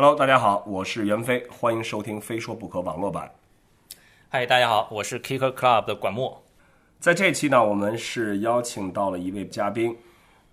[0.00, 3.28] Hello，大家好，我是袁飞，欢迎收听《非说不可》网络版。
[4.28, 6.40] 嗨，大家好，我是 Kicker Club 的管墨。
[7.00, 9.92] 在这期呢，我们是邀请到了一位嘉宾。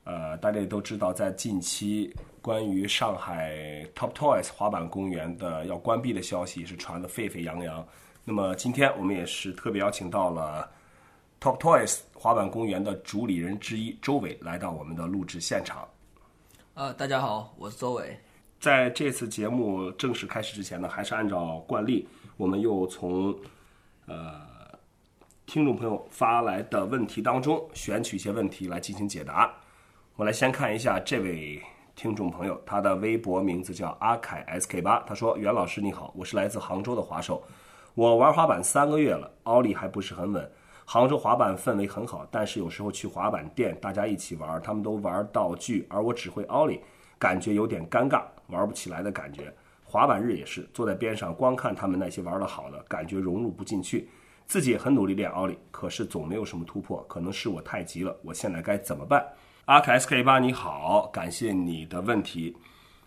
[0.03, 2.11] 呃，大家也都知道，在近期
[2.41, 3.55] 关于上海
[3.93, 7.87] Top Toys 滑板公园的要关闭的消息是传得沸沸扬扬。
[8.23, 10.67] 那么今天我们也是特别邀请到了
[11.39, 15.87] Top Toys 滑板公园的主理人之一周伟来到我们的录制现场。
[16.73, 18.17] 呃，大家好，我是周伟。
[18.65, 23.31] 在这次节目正式开始之前呢，还是按照惯例，我们又从
[24.07, 24.41] 呃
[25.45, 29.53] 听众朋友发来的问题当中选取一些问题来进行解答。
[30.15, 31.61] 我来先看一下这位
[31.95, 37.43] 听众朋友，他的微博名字叫阿凯 SK 八，他说：“袁老师你好，我是来自杭州的滑手，
[37.93, 40.51] 我玩滑板三个月了，奥利还不是很稳。
[40.85, 46.79] 杭州滑板氛围很好，但是有时候去滑板店，大家一起玩，他们都玩道具，而我只会奥利，
[47.19, 49.53] 感觉有点尴尬，玩不起来的感觉。
[49.83, 54.09] 滑板日也是坐在边上光看他们那些玩的好的，感觉融入不进去。
[54.45, 59.25] 自己也很努力练奥利，可是总没有什么突破，可能是我太急了，我现在该怎么办？”
[59.65, 62.55] 阿凯 SK 八你好，感谢你的问题。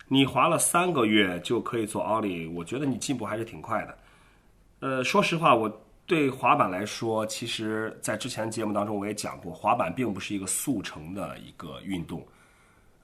[0.08, 3.98] 你滑了三个月就可以做奥利，我觉得你进步还是挺快的。
[4.80, 5.70] 呃，说实话，我
[6.06, 12.27] 对滑板来说，其实在之前节目当中我也讲过，滑板并不是一个速成的一个运动。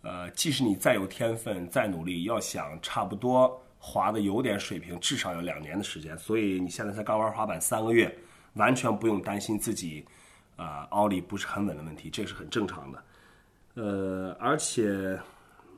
[0.05, 6.17] 呃，即使你再有天分、再努力，要想差不多滑的有点水平，至少要两年的时间。
[6.19, 8.15] 所以你现在才刚玩滑板三个月，
[8.53, 10.05] 完全不用担心自己
[10.57, 13.03] 啊奥利不是很稳的问题，这是很正常的。
[13.77, 15.19] 呃，而且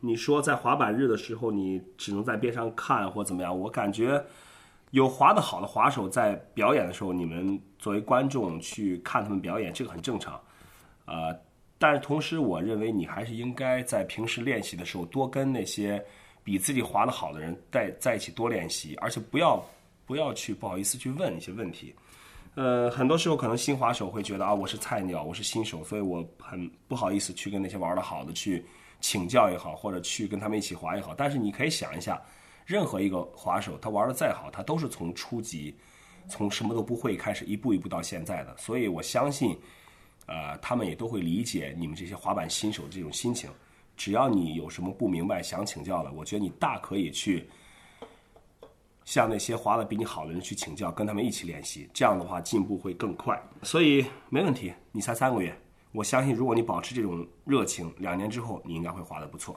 [0.01, 3.57] 你说在滑板日的时候，你只能在边上看或怎么样？
[3.57, 4.23] 我感觉
[4.91, 10.41] 有滑得好的滑手在表演的时候，你们作为观众去看他们表演，这个很正常。
[11.07, 11.33] 呃，
[11.79, 16.03] 但是同时，我认为你还是应该在平时练习的时候多跟那些
[16.43, 19.63] 比自己滑得好的人在在一起多练习，而且不要
[20.07, 21.95] 不要去不好意思去问一些问题。
[22.55, 28.65] 呃，很多时候可能新滑手会觉得啊，我是菜鸟，我是新手，所以我很不好意思去跟那些玩的好的去
[28.99, 31.15] 请教也好，或者去跟他们一起滑也好。
[31.15, 32.19] 但是你可以想一下，
[32.65, 35.77] 任何一个滑手，他玩的再好，他都是从初级，
[36.31, 38.57] 从什么都不会开始，一步一步到现在的。
[38.57, 39.55] 所以我相信，
[40.27, 43.51] 呃，他们也都会理解你们这些滑板新手这种心情。
[43.97, 47.49] 只要你有什么不明白想请教的，我觉得你大可以去。
[49.05, 53.41] 向那些滑的比你好的人去请教，跟他们一起练习，这样的话进步会更快。
[53.63, 55.57] 所以没问题，你才三个月，
[55.93, 59.55] 我相信如果你保持这种热情，两年之后你应该会滑得不错。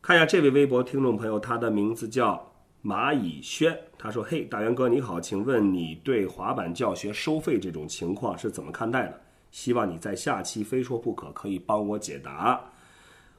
[0.00, 2.42] 看一下这位微博听众朋友，他的名字叫
[2.82, 9.20] 蚂蚁轩，他说：“嘿，大元哥你好，请问你对滑板教学收费这种情况是怎么看待的？
[9.50, 12.60] 希望你在下期非说不可可以帮我解答。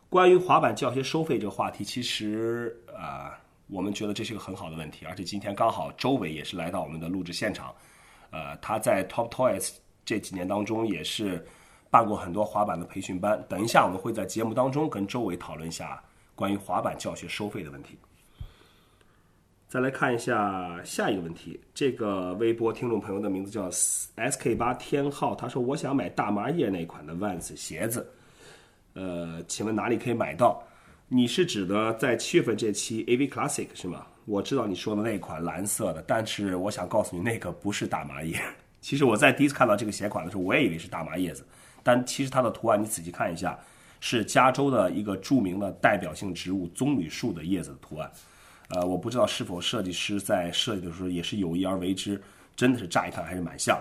[0.10, 3.38] 关于滑板教学收费这个话题，其实啊。”
[3.72, 7.74] 我们觉得这是个很好的问题，而且今天刚好周伟也是来到我们的录制现场，
[8.30, 11.48] 呃，他在 Top Toys 这几年当中也是
[11.90, 13.42] 办过很多滑板的培训班。
[13.48, 16.04] 等一下我们会在节目当中跟周伟讨论一下
[16.36, 17.98] 关于滑板教学收费的问题。
[19.72, 28.06] 再来看一下下一个问题，这个微博听众朋友的名字叫 SK 八天浩，他说我想买大麻叶那款的 Vans 鞋子，
[28.96, 30.62] 呃，请问哪里可以买到？
[31.08, 34.06] 你是指的在七月份这期 AV Classic 是吗？
[34.26, 38.38] 我知道你说的那款蓝色的，但是我想告诉你，那个不是大麻叶。
[38.82, 41.46] 其实我在第一次看到这个鞋款的时候，我也以为是大麻叶子，
[41.82, 43.58] 但其实它的图案你仔细看一下，
[44.02, 48.12] 是加州的一个著名的代表性植物棕榈树的叶子的图案。
[48.74, 52.22] 呃，我不知道是否设计师在设计的时候也是有意而为之，
[52.56, 53.80] 真的是乍一看还是蛮像。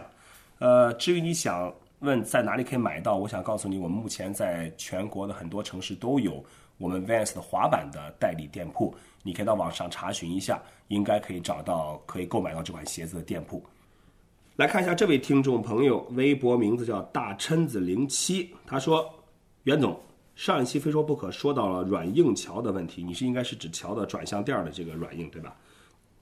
[0.59, 6.45] 呃，至于你想问在哪里可以买到，我想告诉你，我们目前在全国的很多城市都有。
[6.79, 10.59] 我们 Vans 的滑板的代理店铺，你可以到网上查询一下，
[10.89, 13.63] 应该可以找到可以购买到这款鞋子的店铺。
[14.57, 19.07] 来看一下这位听众朋友，微博名字叫大琛子零七，他说
[19.65, 20.01] ：“袁总，
[20.41, 25.55] 上一期非说不可说到了软硬桥的问题，你是应该是指桥的转向垫的这个软硬对吧？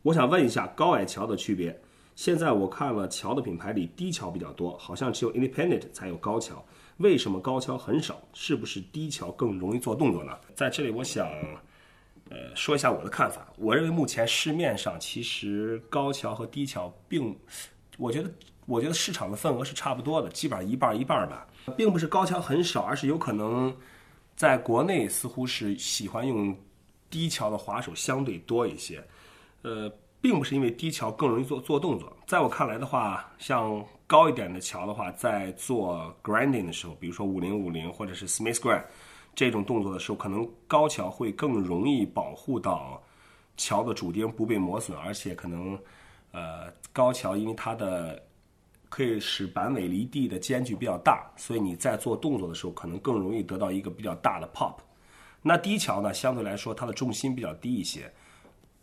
[0.02, 1.80] 我想问一下高矮桥的区别。
[2.16, 6.60] 现在我看了桥的品牌里低桥比较多，好像只有 Independent 才有高桥。”
[6.98, 8.20] 为什么高桥很少？
[8.34, 10.36] 是不是低桥更容易做动作呢？
[10.52, 11.28] 在这里，我想，
[12.28, 13.46] 呃，说一下我的看法。
[13.56, 17.38] 我认为目前市面上其实高桥和低桥并，
[17.96, 18.28] 我觉得，
[18.66, 23.72] 我觉得市场的份额是差不多的，基本上一半一半吧，并不是高桥很少，而是有可能
[24.38, 26.56] 在国内似乎是喜欢用
[27.10, 29.04] 低桥的滑手相对多一些，
[29.60, 29.92] 呃。
[30.20, 38.82] 并不是因为低桥更容易做做动作，在我看来的话，像高一点的桥的话，在做 grinding 的时候，比如说五零五零或者是 Smith grind
[39.36, 43.00] 这种动作的时候，可能高桥会更容易保护到
[43.56, 45.78] 桥的主钉不被磨损，而且可能
[46.32, 48.20] 呃高桥因为它的
[48.88, 54.74] 可以使板尾离地的间距比较大，所以你在做动作的时候可能更容易得到一个比较大的 pop。
[55.42, 58.12] 那低桥呢，相对来说它的重心比较低一些，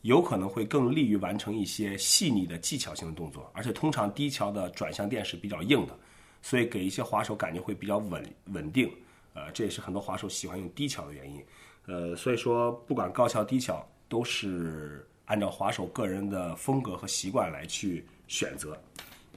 [0.02, 5.98] 有可能会更利于完成一些细腻的技巧性的动作，而且通常低桥的转向垫是比较硬的，
[6.42, 8.24] 所以给一些滑手感觉会比较稳
[8.54, 8.90] 稳定。
[9.34, 11.44] 呃，这也是很多滑手喜欢用低桥的原因。
[11.88, 18.80] 呃，所以说不管高桥低桥，都是按照滑手个人的风格和习惯来去选择。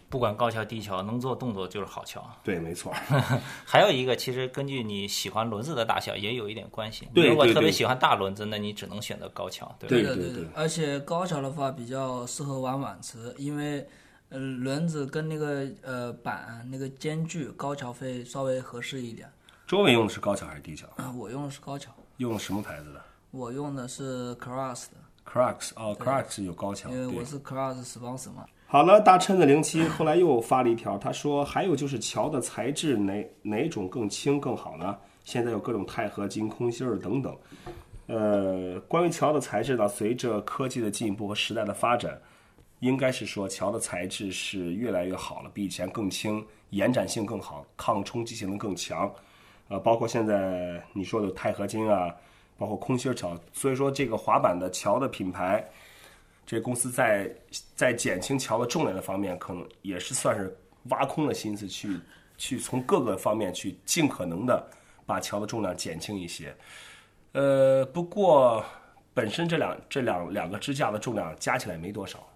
[0.09, 2.25] 不管高桥低桥，能做动作就是好桥。
[2.43, 2.93] 对，没错。
[3.65, 7.09] 还有一个，其实根据你喜欢轮子的大小也有一点关系。
[7.15, 9.89] 对如果特别喜欢大轮子，那你只能选择高桥，对吧？
[9.89, 13.87] 对的对对而且高桥的话比较适合玩碗池，因为
[14.31, 19.31] 呃轮子跟那个呃板那个间距高桥会稍微合适一点。
[19.67, 20.87] 周围用的是高桥还是低桥？
[20.97, 24.97] 啊，我用的是高桥，用的什么牌子的我用的是 Cross 的
[25.31, 26.89] ，？Crux 哦，Crux 有高桥。
[26.89, 28.47] 因为我是 Cross sponsor 嘛。
[28.71, 34.95] 好了，大琛的零七后来又发了一条，他说还有就是桥的材质哪哪种更轻更好呢？
[35.25, 37.35] 现在有各种钛合金、空心儿等等。
[38.09, 42.21] 呃，关于桥的材质呢，随着科技的进步和时代的发展，
[42.81, 49.11] 应该是说桥的材质是越来越好了，比以前更轻，延展性更好，抗冲击性能更强。
[49.69, 52.15] 呃，包括现在你说的钛合金啊，
[52.59, 55.67] 包括空心儿桥，所以说这个滑板的桥的品牌，
[56.49, 57.31] 这公司在
[57.77, 62.01] 在减轻桥的重量的方面，可能也是算是挖空了心思去
[62.39, 64.67] 去从各个方面去尽可能的
[65.05, 66.57] 把桥的重量减轻一些。
[67.33, 68.65] 呃，不过
[69.13, 72.27] 本身这两这两两个支架的重量加起来没多少，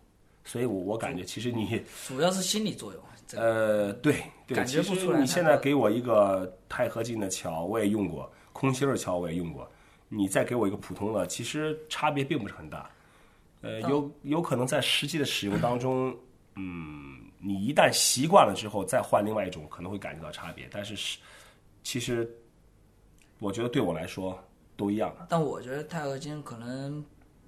[0.45, 3.03] 所以我我感觉其实你主要是心理作用。
[3.35, 4.17] 呃对
[4.47, 9.67] 对，感觉其实不出来你现在给我一个钛合金的桥，我也用过，空心儿桥我也用过，
[10.11, 12.91] 你再给我一个普通的，其实差别并不是很大。
[13.63, 16.15] 呃，有有可能在实际的使用当中，
[16.57, 20.69] 嗯，你一旦习惯了之后，再换另外一种，可能会感觉到差别。
[20.71, 21.19] 但是是，
[21.83, 22.29] 其实
[23.39, 24.39] 我觉得对我来说
[24.77, 25.15] 都一样。
[25.29, 27.05] 但我觉得钛合金可能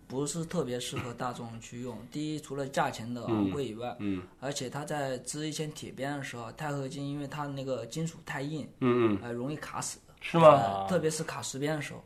[0.07, 1.99] 不是特别适合大众去用。
[2.11, 9.99] 第一，除了价钱的昂贵以外，嗯，而且它在织一些铁边的时候，钛合金因为它那个金属太硬，嗯嗯，呃，容易卡死。
[10.21, 10.49] 是吗？
[10.55, 12.03] 呃特别是卡石边的时候，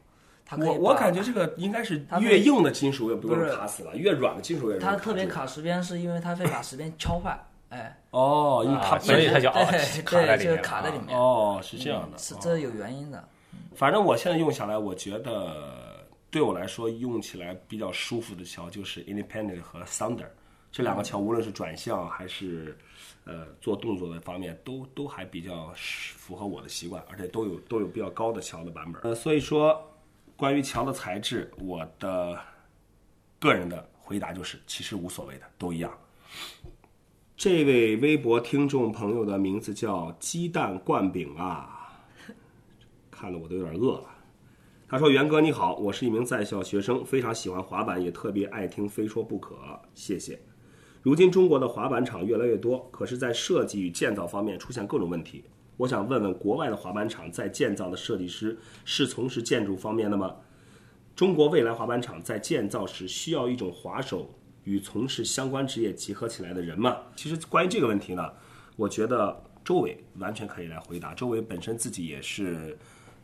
[0.50, 13.22] 它可以我我感觉这个应该是越硬的金属也不容易卡死了，越软的金属也容易它特别卡石边，是因为它会把石边敲坏，哎，哦，因为它啊所以它就卡在对，就是里面了啊卡在里面，哦是这样的，是这有原因的。
[13.74, 20.26] 反正我现在用下来，我觉得对我来说用起来比较舒服的桥就是 Independent 和 Thunder
[20.72, 22.76] 这两个桥，无论是转向还是
[23.24, 29.02] 呃做动作的方面，都都还比较符合我的习惯，而且都有都有比较高的桥的版本。
[29.02, 29.78] 呃，所以说
[30.38, 32.38] 关于桥的材质，我的
[33.40, 35.92] 个人的回答就是，其实无所谓的，都一样。
[37.36, 41.74] 这位微博听众朋友的名字叫鸡蛋灌饼啊。
[43.10, 44.04] 看得我都有点饿了。
[44.86, 49.56] 他说：“袁哥你好，我是一名在校学生，非常喜欢滑板，也特别爱听《非说不可》，
[49.92, 50.40] 谢谢。
[51.02, 55.42] 如今中国的滑板厂越来越多，可是，在设计与建造方面出现各种问题。
[55.78, 60.34] 我想问问，国外的滑板厂在建造的设计师是从事建筑方面的吗？
[61.14, 64.28] 中国未来滑板厂在建造时需要一种滑手
[64.64, 66.96] 与从事相关职业结合起来的人吗？
[67.14, 68.28] 其实关于这个问题呢，
[68.76, 71.14] 我觉得周伟完全可以来回答。
[71.14, 72.76] 周伟本身自己也是，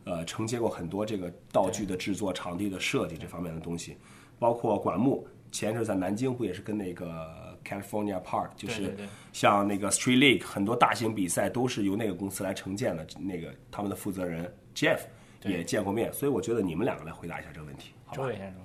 [0.05, 3.97] 呃，承接过很多这个道具的制作、场地的设计这方面的东西，
[4.39, 5.27] 包括管木。
[5.51, 8.97] 前一阵在南京不也是跟那个 California Park，就是
[9.33, 15.01] 像那个 Street League 很多大型比赛都是由那个公司来承建的，那个他们的负责人 Jeff
[15.43, 18.19] 也见过面，所以我觉得你们两个来回答一下这个问题，好吧？
[18.19, 18.37] 周伟？
[18.37, 18.63] 先生，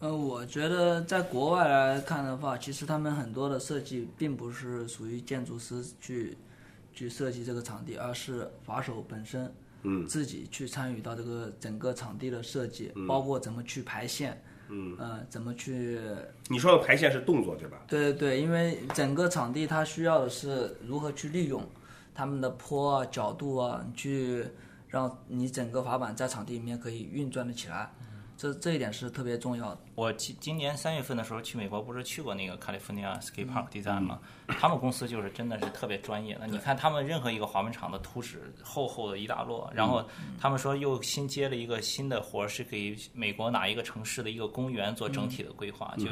[0.00, 6.36] 嗯，我觉得在国外来看的话，其实他们很多的设计并不是属于建筑师去
[6.92, 15.98] 去设计这个场地，而是滑手本身，嗯，自己去参与到这个整个场地的设计，包括怎么去排线，嗯，呃，怎么去
[16.48, 17.78] 你说的排线是动作对吧？
[17.86, 21.62] 对对对，因为整个场地它需要的是如何去利用
[22.14, 24.44] 他们的坡啊、角度啊，去
[24.88, 27.90] 让你整个滑板在场地里面可以运转的起来，
[28.38, 29.78] 这这一点是特别重要的。
[29.96, 34.20] 我今今年三月份的时候去美国，不是去过那个 California Skate Park Design 吗？
[34.46, 36.46] 他们公司就是真的是特别专业的。
[36.46, 40.08] 你看他们任何一个滑板场的图纸厚厚的一大摞，然后
[40.40, 46.06] 他们说又新接了一个新的活儿，是给美国哪一个城市的一个公园做整体的规划，就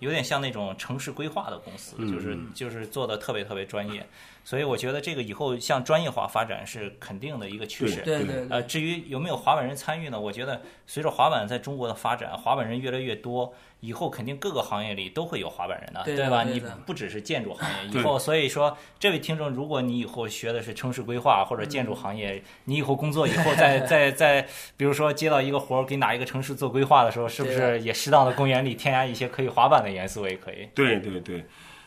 [0.00, 4.06] 有点像那种城市规划的公司，就是就是做的特别特别专业。
[4.44, 8.02] 所以我觉得这个以后向专业化发展是肯定的一个趋势。
[8.02, 10.20] 对对呃，至于有没有滑板人参与呢？
[10.20, 16.44] 我觉得随着滑板在中国的发展，滑板人越来越多，以后肯定各个行业里都会有滑板人的，对的吧？
[16.44, 24.46] 你不只是建筑行业，以后所以说，这位听众，如果你以后学的是城市规划或者建筑行业，你以后工作以后再 再再，
[24.76, 30.68] 比如说接到一个活儿，给哪一个城市做规划的时候，是不是也适当的公园里添加一些可以滑板的元素也可以？
[30.74, 31.44] 对对对，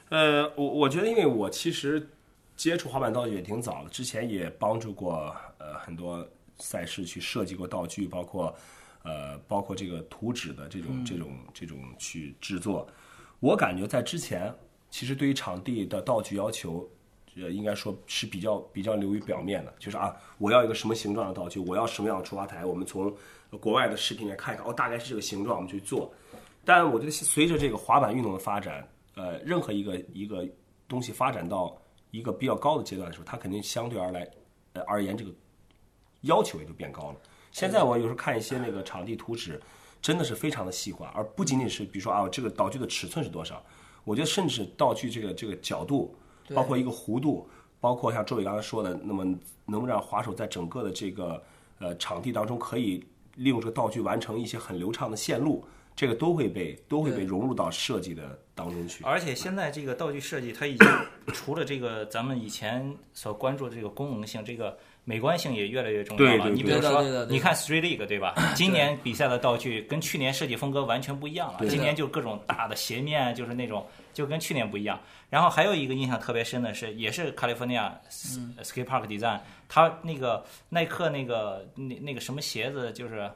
[0.09, 2.09] 呃，我我觉得，因为我其实
[2.57, 8.53] 接触滑板道具也挺早的，之前也帮助过呃很多赛事去设计过道具，包括
[9.03, 12.85] 呃包括这个图纸的这种、这种这种去制作。
[13.39, 14.53] 我感觉在之前，
[14.89, 16.85] 其实对于场地的道具要求。
[17.39, 23.15] 呃，应该说是比较比较流于表面的，就是啊，我要一个什么形状的道具，我要什么样的出发台，我们从
[23.59, 26.11] 国外的视频里看一看，哦，大概是这个形状，我们去做。
[26.65, 28.83] 但我觉得随着这个滑板运动的发展，
[29.13, 30.47] 呃，任何一个一个
[30.87, 31.79] 东西发展到
[32.11, 34.27] 一个比较高的阶段的时候，它肯定相对而来，
[34.73, 35.31] 呃而言这个
[36.21, 37.15] 要求也就变高了。
[37.51, 39.59] 现在我有时候看一些那个场地图纸，
[40.01, 43.63] 真的是非常的细化，而不仅仅是比如说啊，这个道具的尺寸是多少，
[44.03, 46.15] 我觉得甚至道具这个这个角度，
[46.53, 47.49] 包括一个弧度，
[47.79, 51.43] 包括像周伟刚才说的，那么能不能让滑手在整个的这个
[51.79, 53.03] 呃场地当中可以
[53.35, 55.65] 利用这个道具完成一些很流畅的线路，
[55.97, 59.03] 这个都会被都会被融入到设计的当中去。
[59.03, 60.87] 而且现在这个道具设计，它已经
[61.33, 66.43] 除了这个咱们以前所关注的这个功能性，这个美观性也越来越重要了。
[66.43, 68.35] 对对你比如说你看 Street League 对吧？
[68.55, 71.67] 今年比赛的道具跟去年设计风格完全不一样了。
[71.67, 75.01] 今年就各种大的斜面，就是那种就跟去年不一样。
[75.31, 83.27] 然后还有一个印象特别深的是，也是 California Skate Park Design，它那个耐克那个那那个什么鞋子，就是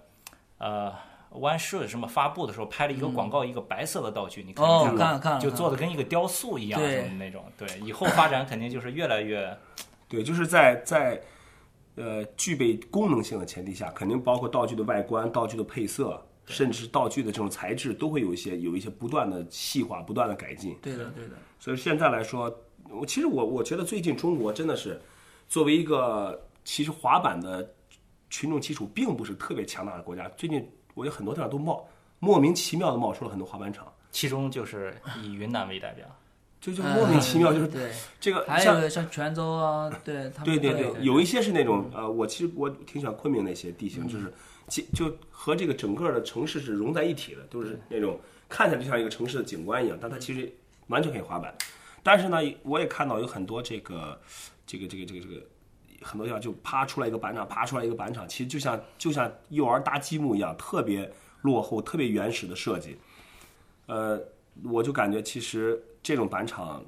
[0.59, 0.93] 呃。
[1.31, 7.43] One Shoe 什么发布的时候拍了一个广告，一个白色的道具，你看没哦看看就做的跟一个雕塑一样什么那种。
[7.57, 9.57] 对，以后发展肯定就是越来越
[10.09, 11.21] 对，就是在在
[11.95, 20.77] 呃具备功能性的前提下，肯定包括道具的外观、道具的配色，甚至是道具的这种材质，都会有一些有一些不断的细化、不断的改进。
[20.81, 22.53] 对的对的，所以现在来说，
[22.89, 25.01] 我其实我我觉得最近中国真的是
[25.47, 27.73] 作为一个其实滑板的
[28.29, 31.87] 群众基础并不是特别强大的国家，最近我觉得很多地方都冒
[32.19, 36.05] 莫名其妙的冒出了很多滑板场，其中就是以云南为代表。
[36.59, 44.31] 就就莫名其妙就是嗯对，这个还像有像泉州啊，对他们对对有对，有一些是那种呃，我其实我挺喜欢昆明那些地形，就是
[44.67, 50.53] 其就和这个整个的城市是融在一体的，都是那种看起来就像一个城市的景观一样，但它其实
[50.85, 51.51] 完全可以滑板。
[52.03, 54.21] 但是呢，我也看到有很多这个
[54.67, 55.41] 这个这个这个这个
[56.01, 61.09] 很多地方就啪出来一个板场，啪出来一个板场，其实就像就像幼儿搭积木一样，特别
[61.41, 62.97] 落后、特别原始的设计。
[63.85, 64.21] 呃，
[64.63, 66.83] 我就感觉其实这种板场，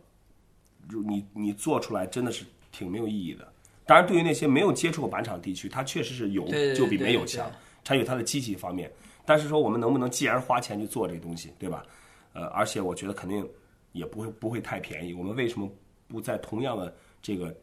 [0.88, 3.48] 如你你做出来真的是挺没有意义的。
[3.86, 7.52] 当然，对于那些没有接触过板场地区，它确实是有就比没有强，
[7.84, 8.92] 它有它的积极方面。
[9.26, 11.86] 但是说我们能不能既然花钱去做这个东西，对吧？
[12.34, 13.48] 呃，而且我觉得肯定
[13.92, 15.14] 也不会不会太便宜。
[15.14, 15.70] 我们为什么
[16.08, 17.54] 不在同样的这个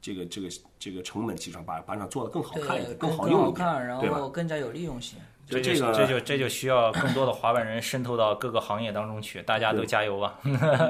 [0.00, 4.28] 这个这个这个成本基础上把板厂做得更好看一点，更好用一点，看，然后？
[4.30, 5.18] 更加有利用性。
[5.46, 10.38] 就这就个这就这就需要更多的滑板人渗透到各个行业当中去，大家都加油吧！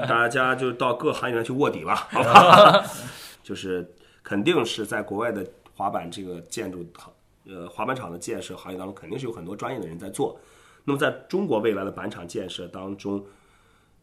[0.05, 2.83] 大家就到各行业里面去卧底吧，好吧？
[3.41, 3.89] 就是
[4.21, 7.13] 肯定是在国外的滑板这个建筑行，
[7.47, 10.37] 呃，滑板厂的建设行业当中，肯定是有很多专业的人在做。
[10.83, 13.25] 那么在中国未来的板厂建设当中，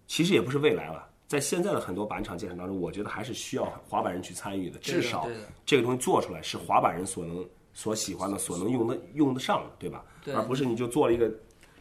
[0.06, 5.28] 其实也不是未来了，在现在的很多板场建设当中，我觉得还是需要滑板人去参与的，至少
[5.64, 10.04] 这个东西做出来是滑板人所能所喜欢的、所能用的用得上的，对吧？
[10.24, 11.30] 对而不是你就做了一个，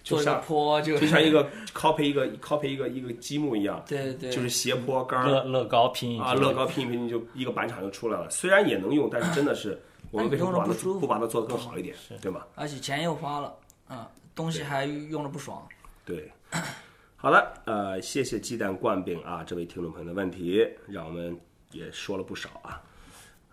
[0.04, 8.30] 就像坡就就像一个 copy 一个 copy 一个一个积木一样，对对，就是斜坡杆儿乐乐高拼一乐高拼一拼就一个板场就出来了。
[8.30, 9.80] 虽然也能用，但是真的是
[10.12, 10.52] 我们为什么
[11.00, 12.46] 不把它做得更好一点，对吗？
[12.56, 13.56] 而且钱又花了，
[13.90, 15.68] 嗯，东西还用着不爽。
[16.06, 16.32] 对，
[17.18, 21.36] 好了，呃，谢谢鸡蛋灌饼啊，这位听众朋友的问题，让我们
[21.72, 22.84] 也说了不少啊。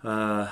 [0.02, 0.46] 呃，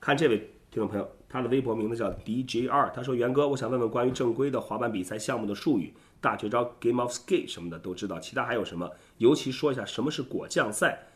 [0.00, 0.38] 看这位
[0.70, 8.90] 听众朋友，他的微博名字叫 DJR，他说：“袁哥，我想问问关于正规的滑板比赛项目的术语，大绝招、Game of Skate 什么的都知道，其他还有什么？
[9.18, 11.06] 尤其说一下什么是果酱赛，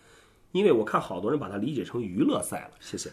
[0.51, 2.73] 因为我看好多人把它理解成娱乐赛了。
[2.81, 3.11] 谢谢。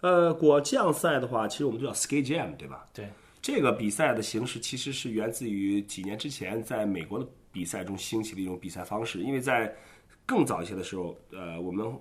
[0.00, 2.86] 呃，果酱赛的话，其实我们就叫 Skate Jam，对吧？
[2.94, 3.10] 对，
[3.42, 9.74] 这个比赛的形式其实是源自于几年之前在美国的比赛中兴起的一种比赛方式，因为在
[10.24, 11.92] 更早一些的时候，呃，我们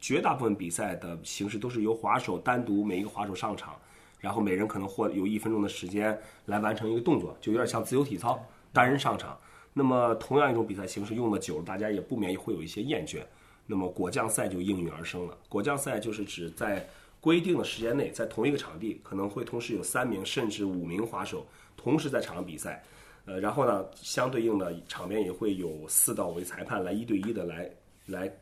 [0.00, 3.78] 绝大部分比赛的形式都是由滑手单独每一个滑手上场，
[4.18, 9.38] 然后每人可能获有一分钟的时间来完成一个动作，就有点像自由体操，单人上场。
[9.74, 13.18] 那么同样一种比赛形式用的久了，大家也不免会有一些厌倦。
[13.66, 15.38] 那么果酱赛就应运而生了。
[15.48, 16.88] 果酱赛就是指在
[17.20, 21.46] 规定的时间内，在同一个场地可能会同时有三名甚至五名滑手
[21.76, 22.82] 同时在场上比赛。
[23.26, 27.70] 呃，然后呢，相对应的场边也会有四到五位裁判来一对一的来
[28.06, 28.32] 来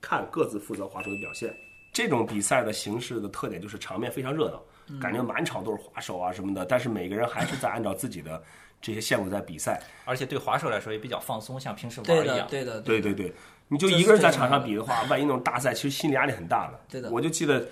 [0.00, 1.54] 看各自负责滑手的表现。
[1.92, 8.40] 这种比赛的形式的特点就是场面非常热闹，感觉满场都是滑手啊什么的，但是每个人还是在按照自己的
[8.80, 9.82] 这些线路在比赛。
[10.04, 12.46] 而且对滑手来说也比较放松，像平时玩对的，一样。
[12.48, 13.32] 对的，对对对，
[13.66, 16.80] 你就一个人在场上比的话，万一那种大赛，其实心理压力很大的。
[16.88, 17.66] 对的我就记得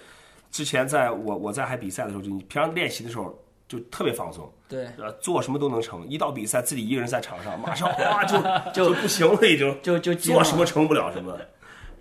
[0.50, 3.38] 之前在我我在还比赛的时候，就你平常练习的时候
[3.68, 6.08] 就特别放松，对，呃，做什么都能成。
[6.08, 8.38] 一到比赛，自己一个人在场上， 马上哇就
[8.72, 11.38] 就不行了，已经就就做什么成不了什么，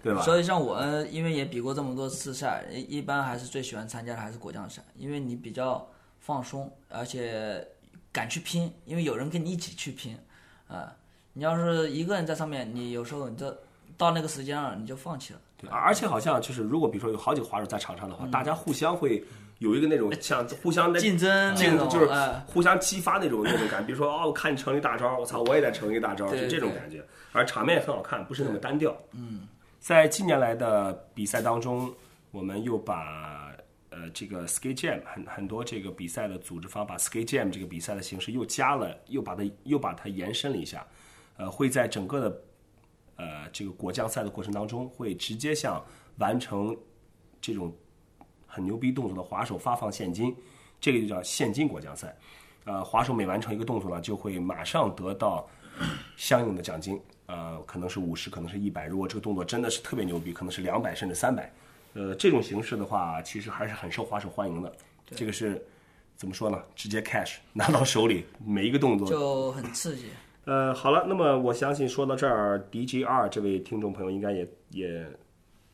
[0.01, 0.21] 对吧？
[0.21, 0.81] 所以像我，
[1.11, 5.85] 因为也比过这么多次赛，一一般还是最喜欢参加的还是果酱赛，因为你比较
[6.19, 7.67] 放松，而且
[8.13, 10.17] 敢去拼，因为有人跟你一起去拼，
[10.69, 10.95] 啊、
[11.33, 13.55] 你要是一个人在上面，你有时候你这
[13.97, 15.39] 到那个时间了，你就放弃了。
[15.59, 19.23] 对而且好像就是，如果比如说有好几个滑手在场上的嗯话，大家互相会
[19.59, 23.87] 有一个那种像互相的竞争竞就是哎互相激发那种那种感觉。
[23.87, 27.03] 比如说哦，我看你成一大招，我操，我也得成一个大招，就这种感觉。
[27.31, 28.95] 而场面也很好看，不是那么单调。
[29.13, 29.47] 嗯，
[29.79, 31.93] 在近年来的比赛当中，
[32.31, 33.51] 我们又把
[33.89, 40.85] 呃这个 Skate Jam 很很多这个比赛的组织方把 Skate Jam 这个比赛的形式又加了，又把它又把它延伸了一下。
[41.37, 42.41] 呃，会在整个的
[43.17, 45.83] 呃这个果酱赛的过程当中，会直接向
[46.17, 46.75] 完成
[47.39, 47.75] 这种
[48.57, 50.35] 很牛逼动作的滑手发放现金，
[50.81, 52.17] 这个就叫现金果酱赛。
[52.65, 55.47] 呃，滑手每完成一个动作呢，就会马上得到
[56.15, 58.87] 相应的奖金，呃，可能是五十，可能是一百。
[58.87, 61.53] 如果这个动作真的是特别牛逼，可能是两百甚至三百。
[61.93, 64.73] 呃，这种形式的话，其实还是很受滑手欢迎的。
[65.05, 65.63] 这个是
[66.15, 66.59] 怎么说呢？
[66.75, 70.07] 直接 cash 拿到手里，每一个动作就很刺激。
[70.45, 75.05] 呃，好了，那么我相信说到这儿，DGR 这位听众朋友应该也也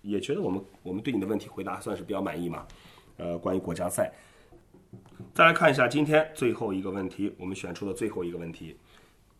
[0.04, 2.68] 也觉得我们我们对你的问题回答算是比较满意嘛。
[3.18, 4.12] 呃，关于国家赛，
[5.34, 8.76] 再来看一下今天最后一个问题，我们选出的最后一个问题。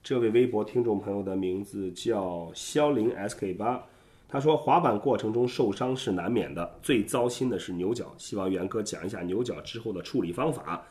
[0.02, 3.84] 这位微博听众朋友的名字叫肖林 SK 八，
[4.28, 10.86] 他说滑板过程中受伤是难免的，最糟心的是牛角，希望元哥讲一下牛角之后的处理方法。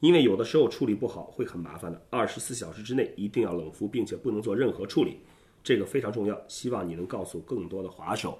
[0.00, 5.20] 因为有的时候处理不好会很麻烦的，二十四小时之内一定要冷敷，并且不能做任何处理，
[5.64, 6.38] 这个非常重要。
[6.48, 8.38] 希望你能告诉更多的滑手。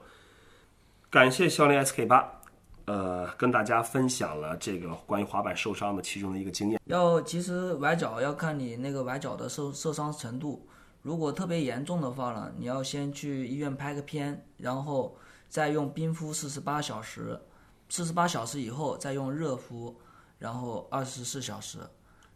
[1.11, 2.41] 感谢肖林 SK 八，
[2.87, 6.81] 呃，跟大家分享了这个关于滑板受伤的其中的一个经验。
[6.87, 10.67] 要其实崴脚要看你那个崴脚的受受伤程度，
[11.03, 15.17] 如果特别严重的话呢，你要先去医院拍个片，然后
[15.49, 17.41] 再用冰敷四十八小时，
[17.89, 19.97] 四十八小时以后再用热敷，
[20.39, 21.79] 然后二十四小时。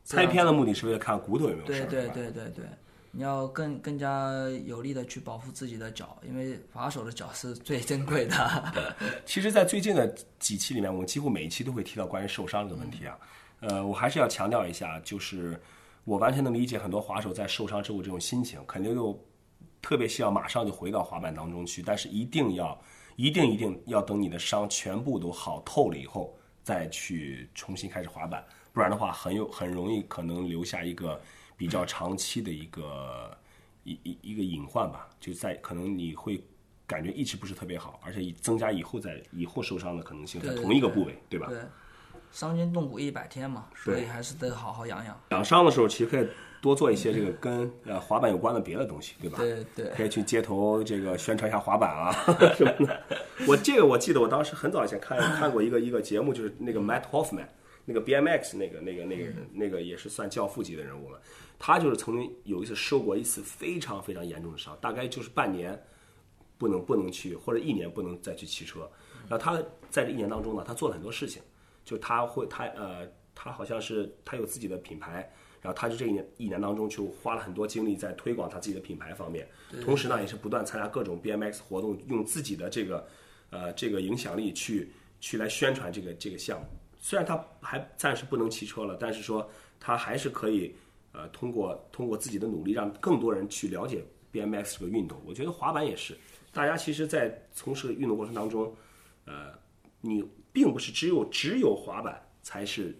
[0.08, 2.64] 拍片的目的是为了看骨头有没有事儿，对对对对对，
[3.12, 4.32] 你要更更加
[4.64, 8.72] 有力的去保护自己的脚，因为滑手的脚是最珍贵的。
[9.26, 10.06] 其实，在最近的
[10.38, 13.18] 几期里面，我们几乎每一期都会提到关于受伤这个问题啊。
[13.60, 15.60] 呃，我还是要强调一下，就是
[16.04, 19.18] 我完全能理解很多滑手在受伤之后这种心情，肯定又
[19.82, 22.80] 特别希望马上就回到滑板当中去，但是一定要、
[23.16, 31.20] 一定、一定要等你的伤全部都好透了以后，再去重新开始滑板，不然的话，很有很容易可能留下一个
[31.60, 33.36] 比较长期的一个
[33.84, 36.42] 一一一个隐患吧，就在可能你会
[36.86, 41.48] 感觉一直不是特别好，而且以增加以后在以后受伤的可能性在同一个部位，对吧？
[41.48, 41.58] 对，
[42.32, 45.20] 伤筋动骨一百天嘛，所以还是得好好养养。
[45.32, 46.26] 养伤的时候，其实可以
[46.62, 49.36] 多做一些这个跟呃滑板有关的别的东西，对吧？
[49.36, 52.10] 对对可以去街头这个宣传一下滑板啊
[52.56, 53.02] 什么的。
[53.46, 57.44] 我这个我记得我当时很早以前看看过一个一个节目，就是那个 Matt Hoffman，
[57.92, 61.20] 那个 BMX 那个那个那个人，那个也是算教父级的人物了。
[61.58, 65.76] 他就是曾经有一次受过一次非常非常严重的伤，大概就是半年
[66.56, 68.88] 不能不能去，或者一年不能再去骑车。
[69.28, 71.42] 然后他在这一年当中呢，他做了很多事情，
[71.84, 75.28] 就他会他呃他好像是他有自己的品牌，
[75.60, 79.48] 然后他就这一年一年当中就花了很多精力在推广他自己的品牌方面，
[79.82, 83.06] 同时呢也是不断参加各种 BMX 活动，用自己的这个
[83.50, 86.66] 呃这个影响力去去来宣传这个这个项目。
[87.00, 89.48] 虽然他还暂时不能骑车了，但是说
[89.80, 90.74] 他还是可以
[91.12, 95.18] 呃通过通过自己的努力，让更多人去了解 BMX 这个运动。
[95.26, 96.16] 我觉得滑板也是，
[96.52, 98.74] 大家其实，在从事运动过程当中，
[99.24, 99.52] 呃，
[100.00, 102.96] 你并不是只有只有滑板才是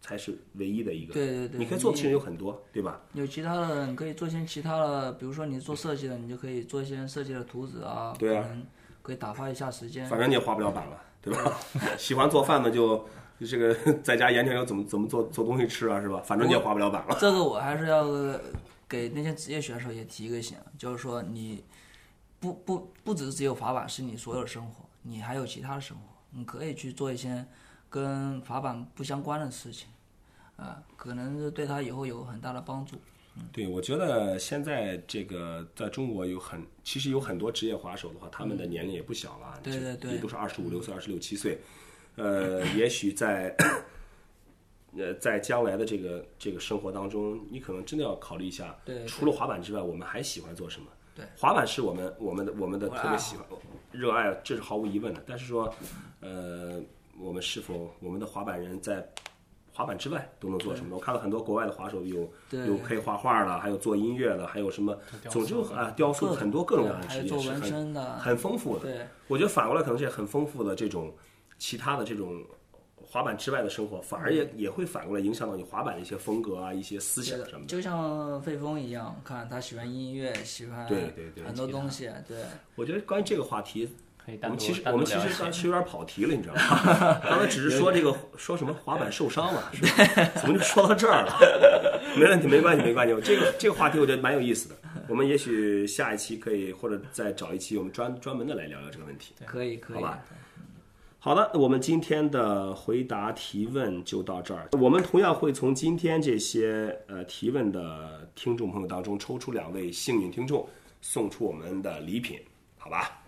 [0.00, 3.00] 才是唯一的一个，对对对你可以做的事情有很多，对吧？
[3.14, 8.48] 有其他的，你可以做一些其他的，比如说你做设计的，你就可以做一些设计的图纸啊，对啊
[9.02, 10.06] 可以打发一下时间。
[10.06, 11.58] 反正你也滑不了板了，对吧？
[11.98, 13.04] 喜欢做饭的就就
[13.46, 16.20] 这个 在家研究研究怎么怎么做做东西吃啊，是吧？
[16.24, 17.16] 反正你也滑不了板了。
[17.20, 18.04] 这个我还是要
[18.88, 21.64] 给那些职业选手也提一个醒，就是说你
[22.38, 27.44] 不不不只是只有滑板是你所有的生活，你还有其他的生活，你可以去做一些
[27.88, 29.88] 跟滑板不相关的事情，
[30.56, 32.96] 啊、可能是对他以后有很大的帮助。
[33.52, 41.58] 对，我觉得现在这个在中国有很，其实有很多职业滑手的话，他们的年龄也不小了，这对对对也都是二十五六岁、二十六七岁，
[42.20, 43.54] 呃，也许在
[44.96, 50.86] 呃在将来的这个这个生活当中，你可能真的要考虑一下，对对除了滑板之外，我们还喜欢做什么？
[51.14, 53.44] 对，滑板是我们我们的我们的特别喜欢
[53.90, 55.22] 热爱，这是毫无疑问的。
[55.26, 55.72] 但是说，
[56.20, 56.80] 呃，
[57.18, 59.08] 我们是否我们的滑板人在
[59.72, 60.96] 滑板之外都能做什么？
[60.96, 64.96] 我看到很多国外的滑手有有可以画画的，还有做音乐的，还有什么，
[65.28, 68.84] 总之啊雕塑很多各种各样的还有职业是做纹身很的，很丰富的。
[68.84, 71.12] 对我觉得反过来可能是很丰富的这种
[71.60, 72.42] 其他的这种
[72.96, 77.66] 滑板之外的生活，反而也也会反过来影响到你滑板的一些风格啊、一些思想什么的。
[77.66, 82.38] 就像费峰一样，看他喜欢音乐，喜欢对对对很多东西，对
[82.76, 83.88] 我觉得关于这个话题，
[84.42, 87.20] 我们其实我们其实其实有点跑题了，你知道吗？
[87.28, 90.30] 刚才只是说这个说什么滑板受伤了，是吧？
[90.40, 91.36] 怎么就说到这儿了？
[92.16, 93.14] 没问题，没关系，没关系。
[93.22, 94.74] 这个这个话题我觉得蛮有意思的，
[95.08, 99.34] 我们也许下一期可以或者再找一期我们专专门的来聊聊这个问题。
[99.44, 100.22] 可以可以好，吧
[101.22, 104.70] 好的，我们今天的回答提问就到这儿。
[104.80, 110.66] 我们同样会从今天这些呃提问的听众朋友当中抽出两位幸运听众，
[111.02, 112.40] 送出我们的礼品，
[112.78, 113.20] 好吧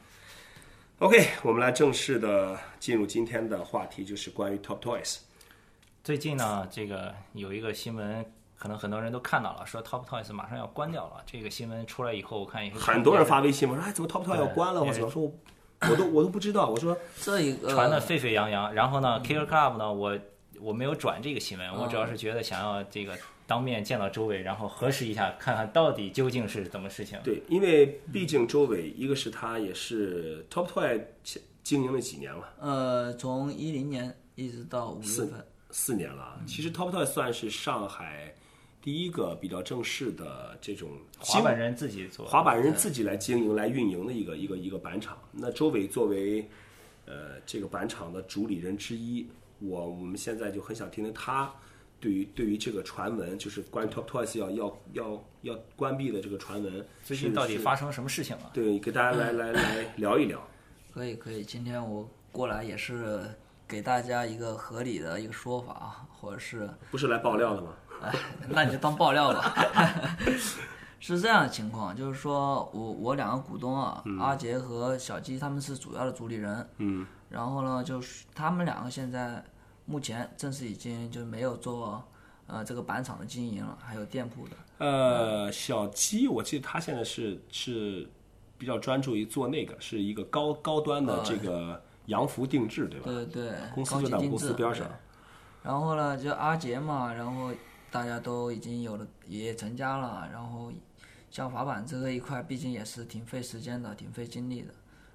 [1.00, 5.18] ？OK，我们来正式的进入今天的话题，就是关于 Top Toys。
[6.02, 8.24] 最近呢，这个有一个新闻，
[8.56, 11.22] 可能很多人都看到了，说 Top Toys 马上要关掉了。
[11.26, 15.30] 这个新闻出来以后，我看也很多人发微信我说：“哎，怎么 Top Toys 要关了？”对我怎么说？
[15.90, 16.68] 我都我都不知道。
[16.68, 18.72] 我说这一个传的沸沸扬扬。
[18.72, 20.18] 然后呢，Kicker Club 呢，我
[20.60, 23.16] 我没有转这个新闻，我主要是觉得想要这个
[23.46, 27.18] 当面见到周伟，然后核实一下，看看到底究竟是怎么事情。
[27.24, 31.00] 对，因为毕竟周伟，一个是他也是 Top Toy
[31.62, 32.54] 经营了几年了。
[32.60, 36.40] 呃，从一零年一直到五月份，四年了。
[36.46, 38.34] 其实 Top Toy 算是上海
[38.82, 45.16] 第一个比较正式的这种滑板人自己做，滑板人自己来经营、来运营的一个一个一个板厂。
[45.30, 46.46] 那周伟作为
[47.06, 49.24] 呃这个板厂的主理人之一，
[49.60, 51.48] 我我们现在就很想听听他
[52.00, 58.50] 对于对于这个传闻，就是关于 Top Toys 要要要要关闭的这个传闻，最近到底发生什么事情了？
[58.52, 60.44] 对，给大家来来来 聊一聊。
[60.92, 63.24] 可以可以，今天我过来也是
[63.68, 67.76] 给大家一个合理的一个说法啊，或者是不是来爆料的吗？
[68.02, 68.12] 哎，
[68.48, 69.54] 那你就当爆料吧。
[71.00, 79.44] 是这样的情况，就是说我我两个股东啊，阿杰和小鸡他们是主要的主理人，嗯，然后呢，就是他们两个现在
[79.84, 82.00] 目前正式已经就没有做
[82.46, 84.52] 呃这个板厂的经营了，还有店铺的。
[84.78, 88.08] 呃，小鸡，我记得他现在是是
[88.56, 93.06] 比较专注于做那个，是一个高高端的这个洋服定制，对吧？
[93.06, 94.86] 对对，公司就在公司边上
[95.64, 97.50] 然后呢，就阿杰嘛，然后
[97.92, 100.72] 大家都已经有了也成家了，然后
[101.30, 104.72] 像滑板这个一块，毕竟也是挺费时间的，挺费精力的，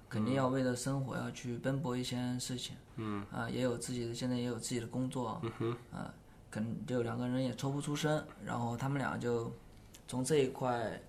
[0.08, 2.76] 肯定要为了生活要去奔波一些事情。
[2.94, 3.26] 嗯。
[3.32, 5.40] 啊，也有自己的，现在也有自己的工作。
[5.42, 5.76] 嗯哼。
[5.92, 6.14] 啊，
[6.48, 9.52] 可能就两个人也抽不出身，然后他们俩就
[10.06, 11.00] 从这一块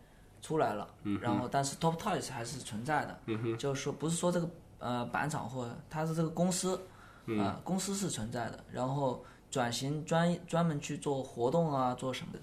[0.41, 0.87] 出来了。
[1.03, 1.19] 嗯。
[1.21, 3.19] 然后，但是 Top Toys 还是存在的。
[3.27, 3.57] 嗯哼。
[3.59, 6.81] 就是说，不是说这个呃板厂或它是这个公司。
[7.39, 12.39] 啊，公司是存在的，然后转型专专门去做活动啊，做什么的。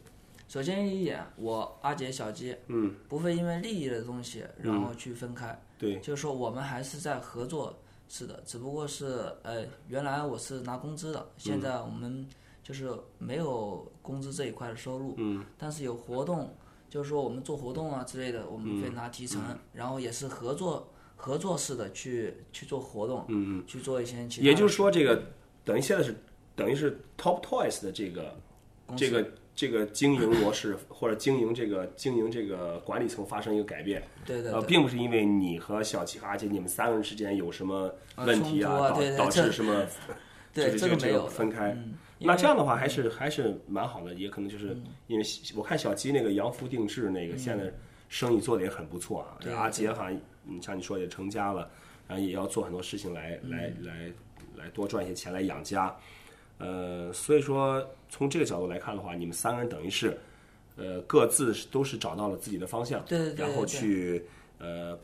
[0.48, 7.76] 首先一点，我阿杰、小鸡，嗯，不会因为利益的东西然后去分开，对，就是说我们还是在合作
[8.08, 12.24] 是的，只不过是呃，原来我是拿工资的，现在我们
[12.62, 12.88] 就是
[13.18, 16.54] 没有工资这一块的收入，嗯，但是有活动，
[16.88, 19.42] 就是说我们做活动啊之类的，我们会拿提成，
[19.72, 25.20] 然后也是合作合作式的去去做活动，嗯嗯，去做一些其他也就是说，这个
[25.64, 26.14] 等于现在是
[26.56, 28.34] 等于是 Top Toys 的这个
[28.96, 39.86] 这个这个经营模式或者经营这个经营这个管理层发生一个改变，呃，对对对，并不是因为你和小齐和阿杰你们三个人之间有什么问题啊导导致什么，
[40.52, 41.76] 对就是这这个没有分开。
[42.18, 47.70] 那这样的话还是还是蛮好的，也可能就是因为我看小鸡那个洋服定制那个现在
[48.08, 49.36] 生意做的也很不错啊。
[49.38, 51.70] 这阿杰好像你像你说也成家了，
[52.08, 54.12] 然后也要做很多事情来嗯来来
[54.56, 55.94] 来多赚一些钱来养家。
[56.58, 60.18] 呃，所以说从这个角度来看的话，你们三个人等于是
[60.76, 64.24] 呃各自都是找到了自己的方向，对对对然后去
[64.58, 64.98] 呃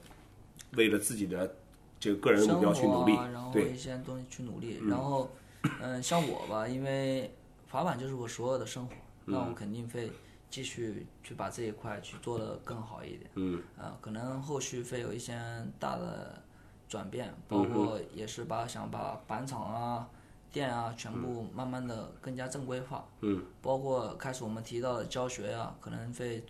[0.76, 1.54] 为了自己的
[2.00, 4.80] 这个个人目标去努力然，后一些东西去努力。
[4.88, 5.30] 然后，
[5.80, 7.30] 嗯、像我吧，因为
[7.70, 10.10] 滑板就是我所有的生活，那嗯我肯定会
[10.50, 13.30] 继续去把这一块去做的更好一点。
[13.34, 15.38] 嗯，呃，可能后续会有一些
[15.78, 16.42] 大的
[16.88, 20.08] 转变，包括也是把想把板厂啊、
[20.52, 23.08] 店啊全部慢慢的更加正规化。
[23.22, 26.42] 嗯，包括开始我们提到的教学呀、可能会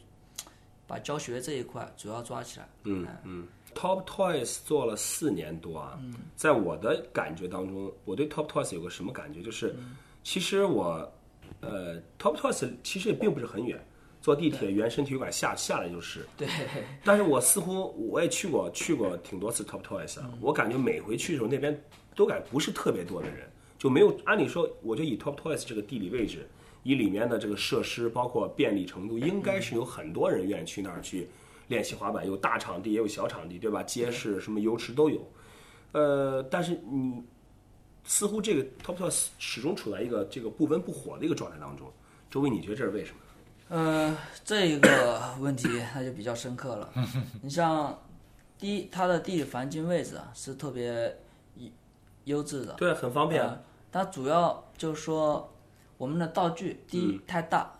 [0.86, 2.68] 把教学这一块主要抓起来。
[2.84, 5.98] 嗯嗯，Top Toys 做了四年多啊，
[6.34, 9.40] 在我的感觉当中，我对 Top Toys 有个什么感觉？
[9.40, 9.74] 就是，
[10.24, 11.10] 其实我，
[11.60, 13.82] 呃，Top Toys 其实也并不是很远，
[14.20, 16.26] 坐地铁原生体育馆下下来就是。
[16.36, 16.48] 对，
[17.04, 21.80] 但是我似乎我也去过去过挺多次 Top Toys 啊，我感觉每回去的时候那边
[22.14, 23.48] 都感觉不是特别多的人，
[23.83, 26.49] 就没有按理说，我觉得以 Top Toys 这个地理位置，
[26.85, 31.29] 以里面的这个设施，包括便利程度，应该是有很多人愿意去那儿去
[31.66, 33.83] 练习滑板，有大场地也有小场地，对吧？
[33.83, 35.29] 街市什么游池都有。
[35.90, 37.25] 呃，但是你
[38.05, 41.92] 似乎这个 Top Toys 始终处在一个这个不温不火的一个状态当中。
[42.31, 43.77] 周威，你觉得这是为什么？
[43.77, 46.88] 呃，这一个问题那就比较深刻了。
[47.42, 48.01] 你像
[48.57, 51.18] 第一，它的地理环境位置啊是特别
[51.57, 51.68] 优
[52.27, 53.42] 优质的，对，很方便。
[53.42, 55.48] 呃它主要就是说
[55.98, 57.70] 我们的道具第嗯一太大，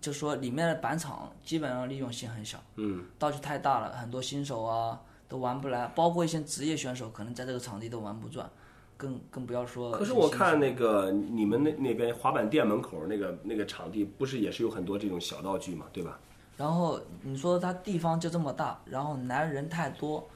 [0.00, 8.48] 就是说里面的板场基本上利用性很小，嗯，道具太大了，很多新手啊都玩不来，包括一些职业选手可能在这个场地都玩不转，
[8.96, 9.90] 更更不要说。
[9.92, 16.18] 可是我看那个你们那那边滑板店门口那个那个场地，不是也是有很多这种小道具嘛，对吧？
[16.58, 20.28] 然后你说它地方就这么大，然后来人太多，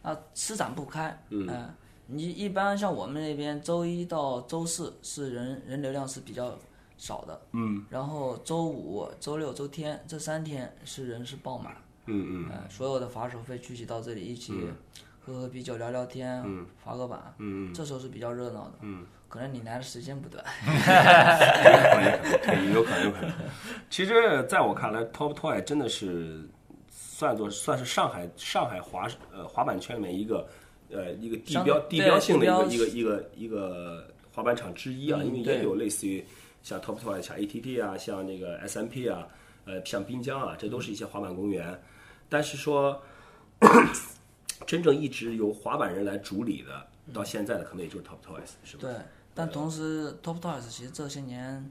[0.00, 1.16] 啊，施展不开。
[1.28, 1.46] 嗯、
[2.10, 6.58] 你一般像我们那边周一到周四是人人流量是比较
[6.96, 7.38] 少的。
[7.52, 7.84] 嗯。
[7.90, 11.76] 然后周五、周六、周天这三天是人是爆满。
[12.06, 14.54] 嗯嗯呃，所有的滑手会聚集到这里一起
[15.20, 17.34] 喝喝啤酒、聊聊天，嗯滑个板。
[17.36, 18.72] 嗯这时候是比较热闹的。
[18.80, 19.04] 嗯。
[19.28, 20.42] 可能你来的时间不短。
[20.64, 23.30] 嗯，有可能，有可能。
[23.90, 26.48] 其实，在我看来，Top Toy 真的是
[26.88, 30.48] 算作算是上海上海滑呃滑板圈里面一个
[30.90, 36.24] 呃一个地标地标性的一个一个一个一个滑板场之一啊，嗯因为也有类似于
[36.62, 39.26] 像 Top Toy、像 ATT 啊、像那个 SMP 啊、
[39.64, 41.80] 呃像滨江啊，这都是一些滑板公园。
[42.28, 43.00] 但是说，
[44.66, 48.80] 真正一直由滑板人来主理的，到现在的可能也就是 Top Toys，是吧？
[48.82, 48.94] 对，
[49.34, 51.70] 但同时 Top Toys 其实这些年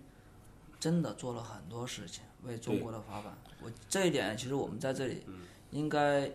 [0.80, 3.38] 真的做了很多事情，为中国的滑板。
[3.62, 5.24] 我这一点其实我们在这里
[5.72, 6.32] 应该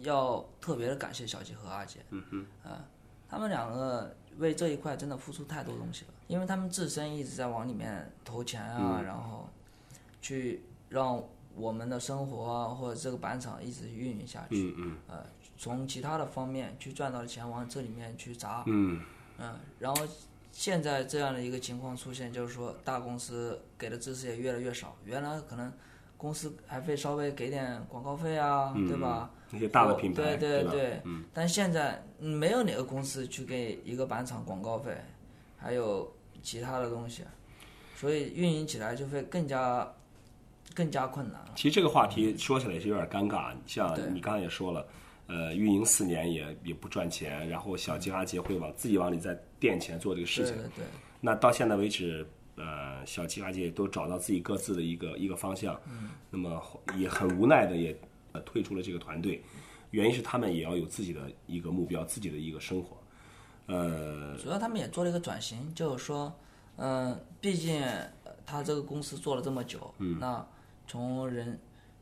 [0.00, 2.00] 要特别的感谢小吉和阿杰。
[2.10, 2.46] 嗯哼。
[2.64, 2.84] 啊，
[3.28, 9.48] 他们两个为这一块真的付出太多东西了，因为他们自身一直在往里面投钱啊，然后
[10.20, 11.22] 去让
[11.54, 14.70] 我们的生活啊或者这个板厂一直运营下去。
[14.70, 15.26] 嗯嗯呃，
[15.58, 18.64] 从其他的方面去赚到的钱往这里面去砸。
[18.66, 19.02] 嗯
[19.38, 20.06] 嗯，然后
[20.50, 24.96] 现在这样的一个情况出现，就是说大公司给的支持也越来越少。
[25.04, 25.72] 原来可能
[26.22, 29.28] 公司还会稍微给点广告费啊，对吧？
[29.50, 30.70] 那些大的品牌，对对吧？
[30.70, 31.00] 对，
[31.34, 34.96] 但现在嗯没有哪个公司去给一个板厂广告费，
[35.58, 37.24] 还有其他的东西，
[37.96, 39.92] 所以运营起来就会更加
[40.74, 41.52] 更加困难了。
[41.56, 44.86] 其实这个话题说起来也是有点尴尬，像你刚才也说了，
[45.26, 50.54] 呃，运营四年也也不赚钱，然后小吉阿杰会往自己往里再垫钱做这个事情。
[50.54, 50.84] 对对对，
[51.20, 52.24] 那到现在为止，
[52.56, 55.80] 呃，小七八姐都找到自己各自的一个一个方向，
[56.30, 56.62] 那么
[56.96, 57.98] 也很无奈的也
[58.32, 59.42] 呃退出了这个团队，
[59.90, 62.96] 原因是他们也要有自己的一个目标，自己的一个生活。
[63.66, 66.34] 呃，主要他们也做了一个转型，就是说，
[66.76, 70.44] 嗯、毕竟呃他这个公司做了这么久，那
[70.86, 71.58] 从人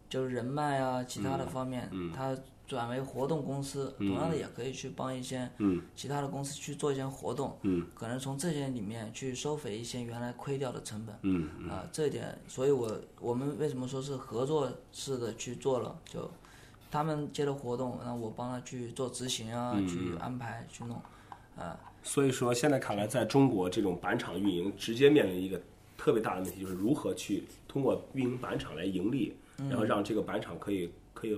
[0.09, 2.37] 就是人脉啊，其他的方面，他
[2.71, 5.51] 转为活动公司，同样的也可以去帮一些
[5.97, 7.59] 其他的公司去做一些活动，
[7.95, 16.31] 可能从这些里面去收回一些原来亏掉的成本，啊、这一点，所以我我们为什么说是合作式的去做了，就
[16.93, 20.97] 他们接的活动，那我帮他去做执行啊，去安排去弄。
[21.57, 21.77] 啊。
[22.05, 25.61] 所以说，现在看来，在中国这种板厂运营直接面临一个
[25.99, 31.37] 特别大的问题，就是如何去通过运营板厂来盈利，然后让这个板厂可以可以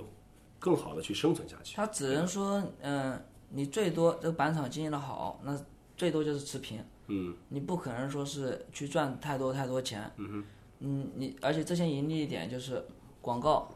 [0.62, 1.75] 更好的去生存下去。
[1.75, 3.20] 他只能说，嗯、
[3.51, 5.61] 你最多这个板厂经营的好，那
[5.96, 6.83] 最多就是持平。
[7.09, 10.09] 嗯，你不可能说是去赚太多太多钱。
[10.18, 10.44] 嗯哼。
[10.79, 12.85] 嗯，你而且这些盈利点就是
[13.20, 13.68] 广告，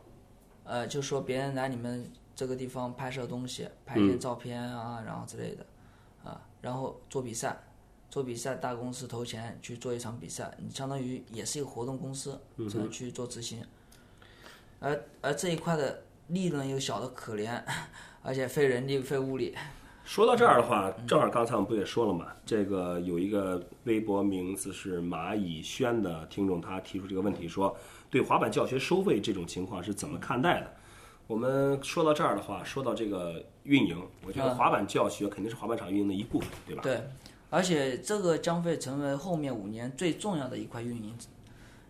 [0.63, 5.67] 呃，就说别人来你们这个地方拍摄东西，拍一些照片啊，然后之类的，
[6.23, 7.61] 啊，然后做比赛，
[8.09, 13.65] 做比赛大公司投钱去做一场比赛，你相当于也是一个活动公司，只能去做执行。
[14.79, 17.63] 而而这一块的利润又小的可怜，
[18.23, 19.55] 而且费人力费物力，
[20.05, 27.77] 说到这儿的话，正好刚才我们不也说了嘛，这个有一个微博名字是蚂蚁轩的听众，他提出这个问题说，
[28.11, 30.73] 对滑板教学收费这种情况是怎么看待的？
[31.29, 36.83] 我们说到这儿的话，说到这个运营，我觉得滑板教学肯定是滑板场运营的一部分，对吧？
[36.85, 37.03] 对，
[37.51, 41.13] 而且这个将会成为后面五年最重要的一块运营，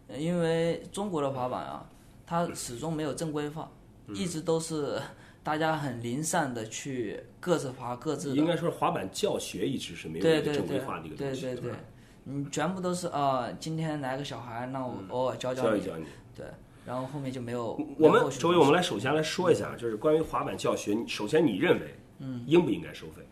[0.08, 1.84] 呃因为中国的滑板啊，
[2.26, 5.00] 它始终没有正规化，嗯一直都是
[5.42, 8.36] 大家很零散的去各自滑各自的。
[8.36, 11.78] 应该说滑板教学一直是没有一个对对对正规化的一个东西，对对对吧？，
[12.24, 16.04] 你全部都是啊、今天来个小孩，那我偶尔教你，教一教你。
[16.34, 16.44] 对，
[16.84, 17.78] 然后后面就没有。
[17.98, 23.22] 我们周围，我们来首先来说一下，就是关于滑板教学，你首先你认为，嗯，应不应该收费？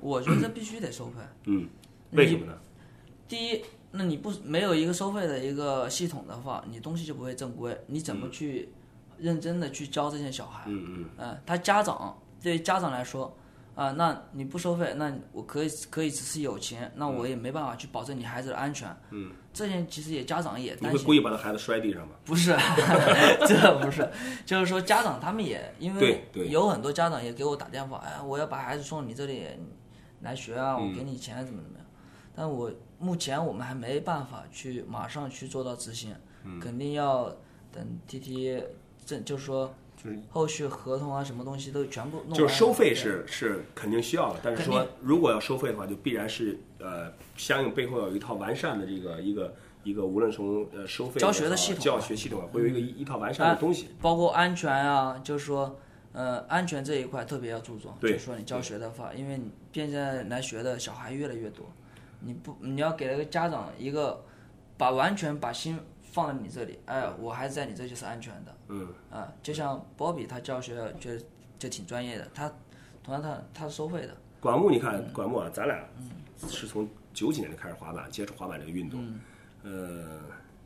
[0.00, 1.20] 我觉得这必须得收费。
[1.44, 1.68] 嗯，
[2.12, 2.58] 为什么呢？
[3.28, 3.62] 第一，
[3.92, 8.68] 那你不没有一个收费的一个系统的话，你东西就不会正规，你怎么去
[9.18, 10.64] 认真的去教这些小孩？
[10.66, 13.36] 嗯嗯，他家长对于家长来说，
[13.74, 18.88] 啊、那你不收费，那我可以可以只是有钱，那我也没办法去保证你孩子的安全。
[19.10, 21.06] 嗯，这些其实也家长也你会担心。
[21.06, 22.14] 故意把他孩子摔地上吗？
[22.24, 22.56] 不是，
[23.46, 24.08] 这不是，
[24.46, 29.46] 就是说家长他们也因为有很多家长也给我打电话，哎，我要把孩子送你这里
[30.22, 31.86] 来学啊，嗯我给你钱怎么怎么样，
[32.34, 37.30] 但我目前我们还没办法去马上去做到执行，嗯肯定要
[37.70, 38.62] 等 T T
[39.06, 53.88] 这就是说就是后续合同啊什么东西都全部弄完就是收费是是肯定需要的，但是说如果要收费的话，就必然是呃相应背后有一套完善的这个一个一个无论从呃收费教学的系统啊教学系统啊，会有一个一一套完善的东西。
[54.02, 55.78] 包括安全啊，就是说，
[56.12, 57.94] 呃，安全这一块特别要注重。
[58.00, 61.64] 对就是说你教学的话，因为你现在来学的小孩越来越多，
[62.20, 64.24] 你不你要给那个家长一个
[64.76, 65.78] 把完全把心
[66.16, 68.56] 放在你这里，哎，我孩子在你这就是安全的。
[68.68, 71.10] 嗯，啊，就像波比他教学就
[71.58, 72.50] 就挺专业的，他
[73.04, 74.16] 同样他他是收费的。
[74.40, 75.78] 管木，你看嗯管木啊，咱俩
[76.48, 78.98] 是从九几年就开始滑板，接触滑板这个运动。
[79.04, 79.20] 嗯
[79.62, 80.20] 呃，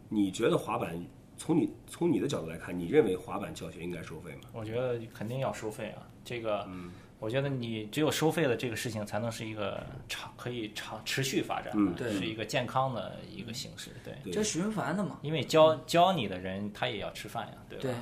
[0.08, 0.94] 你觉得滑板
[1.36, 4.42] 从你从你的角度来看，你认为滑板教学应该收费吗？
[4.52, 6.06] 我觉得肯定要收费啊。
[6.24, 9.78] 这个，嗯我觉得你只有收费的这个事情，才能是一个
[10.08, 13.90] 长可以长持续发展的，嗯对是一个健康的一个形式。
[14.02, 15.18] 对，对就循环的嘛。
[15.22, 17.84] 因为教教你的人他也要吃饭呀，对吧？
[17.84, 17.92] 对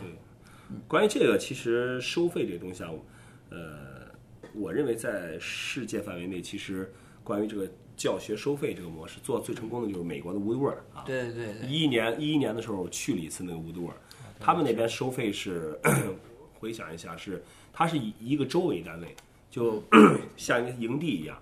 [0.87, 2.91] 关于这个，其实收费这个东西啊，
[3.51, 4.07] 呃，
[4.55, 6.93] 我认为在世界范围内，其实
[7.25, 11.03] 关于这个教学收费这个模式做得最成功的就是美国的 Woodward 啊。
[11.05, 13.95] 对对对，一一年一一年的时候我去了一次那个 Woodward，
[14.39, 15.77] 他们那边收费是
[16.59, 17.43] 回想一下是，
[17.73, 19.15] 它是以一个州为单位，
[19.51, 19.83] 就
[20.37, 21.41] 像一个营地一样，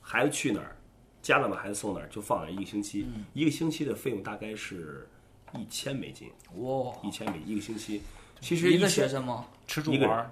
[0.00, 0.76] 孩子去哪儿，
[1.22, 5.06] 家长把孩子送哪儿，就放那儿一个星期，一个星期的费用大概是
[5.54, 8.00] 一千美金，哇，一千美一个星期。
[8.40, 9.44] 其实一个学生吗？
[9.66, 10.30] 吃住玩儿，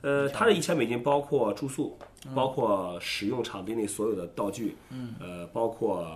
[0.00, 1.98] 呃，他这一千美金包括住宿，
[2.34, 6.10] 包括使用场地内所有的道具，嗯，呃，包括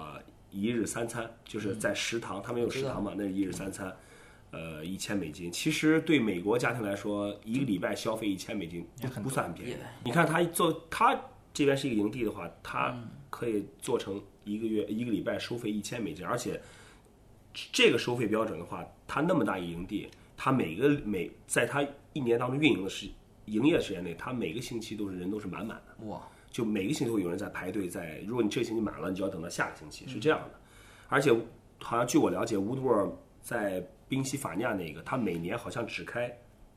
[0.51, 3.95] 一日三餐，就是在食堂，他们有食堂嘛，那是一日三餐，
[4.57, 5.53] 呃，一千美金。
[5.53, 9.79] 其实对美国家庭来说，一个礼拜消费一千美金不不算很便宜也。
[10.03, 11.15] 你看他做他
[11.53, 12.97] 这边是一个营地的话，他
[13.29, 16.59] 可以做成一个月一个礼拜收费一千美金，而且
[17.71, 23.07] 这个收费标准的话，他那么大一个营地，他每个每在他一年当中运营的时
[23.45, 28.21] 营业时间内，他每个星期都是人都是满满的，哇，就每个星期都有人在排队在。
[28.27, 30.59] 如果你这个星期满了，你就要等到下个星期，是这样的。
[31.09, 31.31] 而且
[31.79, 33.09] 好像据我了解，乌多尔
[33.41, 36.35] 在宾夕法尼亚那个，它每年好像只开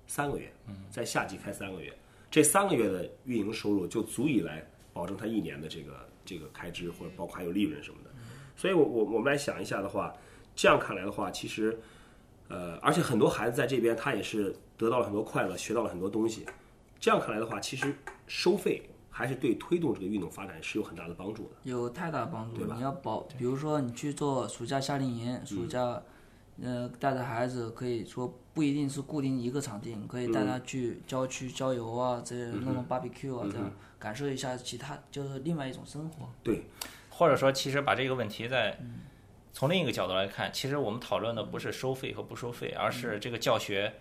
[0.08, 0.52] 三个月，
[0.90, 1.94] 在夏季开三个月，
[2.32, 8.10] 这三个月的运营收入就足以来保证它一年的这个这个开支，或者包括还有利润什么的。
[8.56, 10.14] 所以我我我们来想一下的话，
[10.56, 11.80] 这样看来的话，其实。
[12.52, 16.44] 呃，而且很多孩子在这边，他也是得到了很多快乐，学到了很多东西。
[17.00, 17.94] 这样看来的话，其实
[18.26, 21.52] 收费还是对推动这个运动发展是有很大的帮助的。
[21.62, 22.74] 有太大帮助对吧。
[22.76, 26.02] 你要保，比如说你去做暑假夏令营，暑假，
[26.62, 36.30] 呃，带着孩子可以说不一定是固定一个场地，你可以带他去郊区郊游啊，这弄弄 barbecue 啊，这样感受一下其他就是另外一种生活。
[36.44, 36.64] 对，
[37.10, 38.78] 或者说，其实把这个问题在
[39.54, 43.94] 从另一个角度来看，其实我们讨论的不是收费和不收费，而是这个教学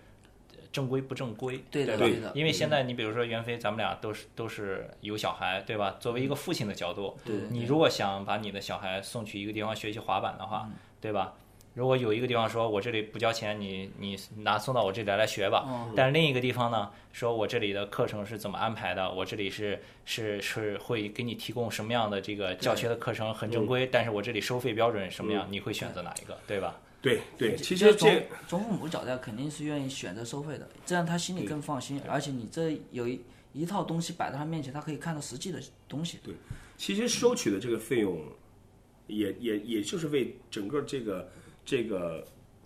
[0.72, 2.04] 正规不正规，对的，吧？
[2.04, 2.32] 对的。
[2.34, 5.96] 因为现在你比如说袁飞，咱们俩都是都是有小孩，对吧？
[6.00, 7.16] 作为一个父亲的角度，
[7.50, 10.68] 你如果想把你的小孩送去一个地方学习滑板的话，
[11.00, 11.34] 对吧？
[11.78, 15.88] 如果有一个地方说我这里不交钱，你你拿送到我这里来来学吧。
[15.94, 26.80] 但另一个地方呢，说我这里的课程是怎么安排的，我这里是是是会给你提供什么样的这个教学的课程很正规，但是我这里收费标准什么样，你会选择哪一个，对吧？
[27.00, 33.20] 对对，其实这从从父母角度肯定是愿意选择收费的，这样他心里更放心，而且你这有一
[33.52, 36.18] 一套东西摆在他面前，他可以看到实际的东西。
[36.24, 36.34] 对，
[36.76, 38.20] 其实收取的这个费用，
[39.06, 41.30] 也也也就是为整个这个
[41.68, 42.24] 这个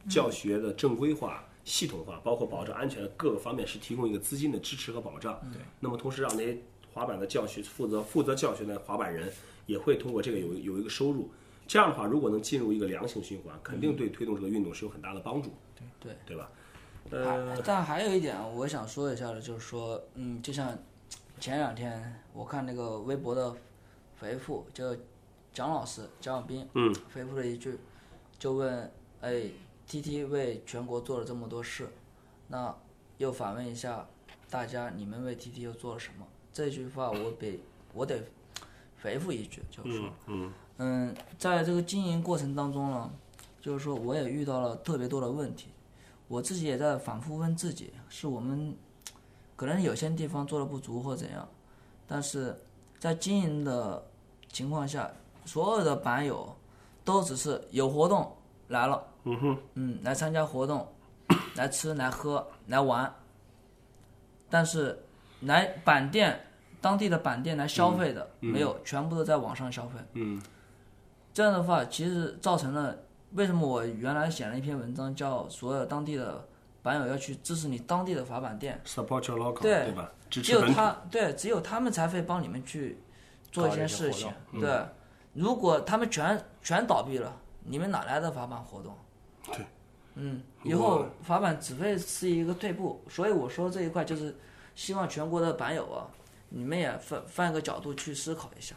[0.09, 5.41] 教学的正规化、系统化，包括保证安全的各个方面，是提供一个资金的支持和保障。
[5.53, 6.57] 对，那么同时让那些
[6.95, 9.29] 滑板的教学负责负责教学的滑板人，
[9.67, 11.29] 也会通过这个有有一个收入。
[11.67, 15.51] 这样的话，如果能进入一个良性循环，肯定对推动这个运动是有很大的帮助。
[15.75, 16.49] 对对对吧？
[17.11, 20.79] 呃，但还有一点我想说一下的，就是说，嗯，就像
[21.41, 23.53] 前两天我看那个微博的
[24.21, 24.97] 回复，就
[25.53, 27.77] 蒋老师蒋小兵，嗯，回复了一句，
[28.43, 28.91] 就问，
[29.21, 29.45] 哎
[29.87, 31.89] ，T T 为全国做了这么多事，
[32.49, 32.75] 那
[33.19, 34.05] 又反问一下
[34.51, 36.27] 大家，你们为 T T 又做了什么？
[36.53, 37.61] 这句话我得
[37.95, 38.21] 我得
[39.01, 43.09] 回复一句，就是说，嗯嗯，在这个经营过程当中呢，
[43.61, 45.69] 就是说我也遇到了特别多的问题，
[46.27, 48.75] 我自己也在反复问自己，是我们
[49.55, 51.49] 可能有些地方做的不足或怎样，
[52.09, 52.59] 但是
[52.99, 54.05] 在经营的
[54.49, 55.09] 情况下，
[55.45, 56.53] 所有的板友
[57.05, 58.35] 都只是有活动
[58.69, 60.87] 来了，嗯哼，嗯，来参加活动，
[61.57, 63.13] 来吃来喝来玩，
[64.49, 64.99] 但是
[65.41, 66.39] 来板店
[66.81, 69.99] 当地的板店来消费的、没有，全部都在网上消费。
[70.15, 70.41] 嗯。
[71.35, 72.95] 这样的话，其实造成了
[73.33, 76.47] 为什么我原来写了一篇文章，叫所有当地的
[76.83, 80.13] 板友要去支持你当地的滑板店，，support your local，对对吧？
[80.29, 80.61] 只有。
[80.67, 82.99] 他对，只有他们才会帮你们去
[83.51, 84.31] 做一搞些事情
[84.61, 84.85] 对，
[85.33, 88.95] 如果他们全全倒闭了，你们哪来的滑板活动？
[89.47, 89.67] 对，
[90.15, 93.03] 嗯，以后滑板只会是一个退步。
[93.09, 94.35] 所以我说这一块就是
[94.75, 96.07] 希望全国的板友啊，
[96.49, 98.77] 你们也换换一个角度去思考一下，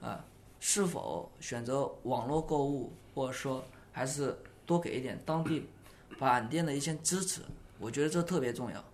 [0.00, 0.24] 啊，
[0.58, 5.68] 是否选择网络购物，或者说还是多给一点当地
[6.18, 7.42] 板店的一些支持？
[7.78, 8.84] 我觉得这特别重要。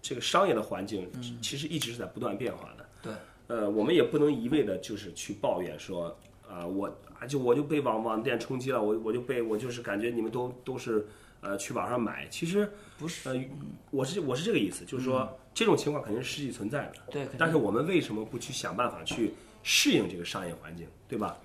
[0.00, 1.10] 这个商业的环境
[1.42, 2.88] 其实一直是在不断变化的。
[3.02, 3.12] 对，
[3.48, 6.16] 呃，我们也不能一味的就是去抱怨说，
[6.48, 6.86] 啊、我
[7.20, 11.06] 啊就我就被网网店冲击了，我我就被我就是感觉你们都都是
[11.40, 13.44] 呃去网上买，其实不是，呃，
[13.90, 17.12] 我是我是这个意思，就是说、这种情况肯定是实际存在的。
[17.12, 21.36] 对，但是我们为什么不去想办法去适应这个商业环境，对吧？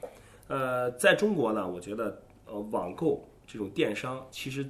[0.48, 4.70] 呃，在中国呢，我觉得呃网购这种电商其实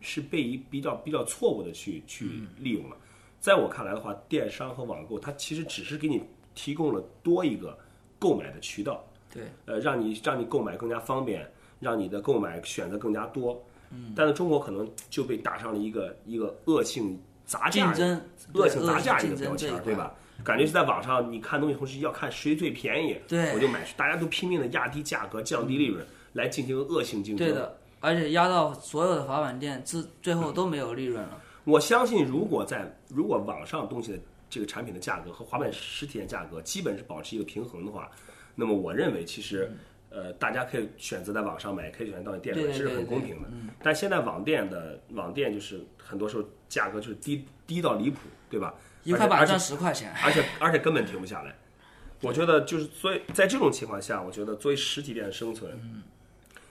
[0.00, 2.96] 是被一比较比较错误的去去利用了。
[3.40, 6.22] 在我看来的话，电商和网购它其实只是给你
[6.54, 7.78] 提供了多一个
[8.18, 9.04] 购买的渠道，
[9.34, 11.46] 对，呃，让你让你购买更加方便，
[11.80, 13.62] 让你的购买选择更加多。
[13.90, 18.20] 嗯，但是中国可能就被打上了一个一个恶性砸价竞争
[18.54, 20.14] 恶性对砸价一个标签儿，对吧？
[20.42, 27.46] 感觉是在网上你看东西同时要看谁最便宜，对我就买，大家都拼命的压低价格、降低利润来进行恶性竞争。
[27.46, 31.40] 对的，而且压到所有的滑板店，至最后都没有利润了。
[31.62, 34.18] 我相信，如果在如果网上东西的
[34.50, 38.10] 这个产品的价格和滑板实体店价格基本是保持一个平衡的话，
[38.54, 39.70] 那么我认为其实。
[40.16, 43.48] 呃，大家可以选择在网上买，也可以选择到你店里买，这是很公平的。
[43.82, 48.72] 但现在网店的网店就是很多时候价格就是低低到离谱，对吧？
[49.02, 51.52] 一块板而且赚十块钱，而且而且根本停不下来。
[52.22, 55.76] 我觉得就是所以在这种情况下，我觉得作为实体店的生存，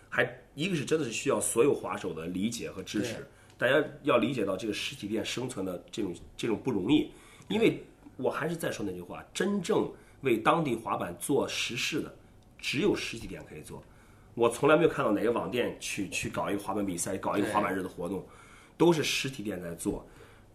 [0.08, 3.28] 还一个是真的是需要所有滑手的理解和支持，
[3.58, 7.12] 大家要理解到这个实体店生存的这种这种不容易，
[7.50, 7.84] 因为
[8.16, 9.92] 我还是再说那句话，真正
[10.24, 12.14] 为当地滑板做实事的，
[12.58, 13.82] 只有实体店可以做。
[14.34, 18.26] 我从来没有看到哪个网店去去搞一个滑板比赛，搞一个滑板日的活动，
[18.78, 20.04] 都是实体店在做。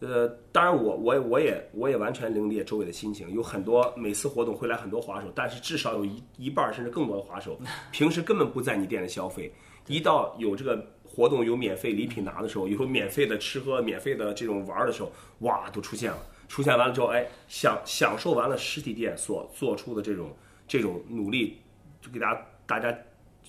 [0.01, 7.61] 呃，当然我我我也我也完全理解周围的心情，有很多每次活动会来很多滑手，但是至少有一一半儿甚至更多的滑手，
[7.93, 9.53] 平时根本不在你店里消费，
[9.87, 16.19] 一到有这个活动有免费礼品拿的时候，有免费的吃喝、免费的这种玩儿的时候，哇，都出现了。
[16.49, 20.35] 出现完了之后，哎，享享受完了实体店所做出的这种
[20.67, 21.61] 这种努力，
[22.01, 22.99] 就给大家大家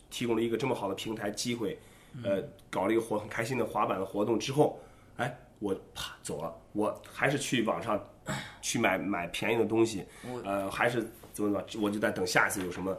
[0.10, 1.80] 提供了一个这么好的平台机会，
[2.24, 4.80] 呃，搞了一个活很开心的滑板的活动之后，
[5.18, 8.00] 哎，我啪走了，我还是去网上
[8.62, 10.06] 去买买便宜的东西，
[10.43, 11.02] 呃，还是
[11.34, 12.95] 怎么怎么，我就在等下一次有什么，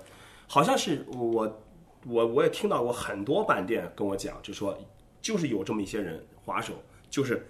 [0.47, 1.63] 好像是我
[2.07, 4.77] 我我也听到过很多板店跟我讲，就说
[5.21, 6.73] 就是有这么一些人滑手，
[7.11, 7.47] 就是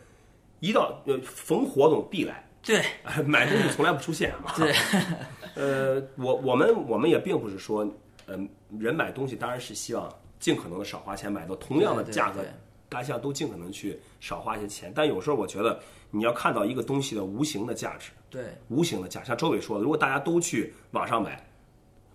[0.61, 2.83] 一到呃逢活动必来，对
[3.27, 4.55] 买东西从来不出现啊。
[4.57, 4.75] 对，
[5.57, 7.87] 呃，我我们我们也并不是说，
[8.27, 8.49] 嗯、
[8.79, 10.09] 人买东西当然是希望
[10.39, 12.45] 尽可能的少花钱，买到同样的价格，
[12.89, 14.93] 大家都尽可能去少花一些钱。
[14.95, 15.81] 但有时候我觉得
[16.11, 21.43] 你要看到一个东西的无形的价值，对无形的价，像周伟说的，如果大家都去网上买，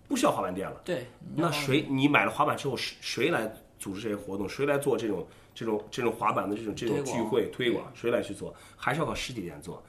[0.08, 4.48] 不需要滑板店了，对，那谁你买了滑板之后，谁谁来组织这些活动？
[4.48, 5.26] 谁来做这种
[5.56, 7.90] 这种这种滑板的这种这种聚会推广？
[7.94, 8.54] 谁来去做？
[8.76, 9.82] 还是要靠实体店做。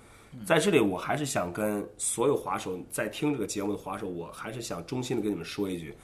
[0.45, 5.95] 在这里，我还是想跟所有滑手在听这个节目的滑手，我还是想衷心的跟你们说一句，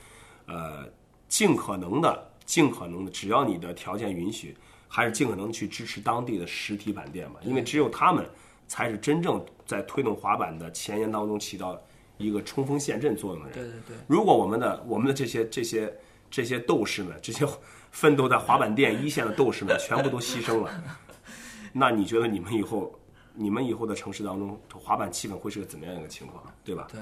[0.47, 0.87] 呃，
[1.27, 4.55] 尽可能的，尽可能的，只要你的条件允许，
[4.87, 8.25] 还是尽可能去支持当地的实体板店吧，因为只有他们
[8.67, 11.79] 才是真正在推动滑板的前沿当中起到
[12.17, 13.59] 一个冲锋陷阵作用的人。
[13.59, 15.93] 对对对，如果我们的我们的这些这些
[16.31, 17.45] 这些斗士们，这些
[17.93, 20.83] 奋斗在滑板店一线的斗士们，全部都牺牲了，
[21.71, 22.99] 那你觉得你们以后，
[23.33, 26.87] 你们以后的城市当中，滑板气氛会是个怎么样一个情况，对吧？
[26.91, 26.99] 对。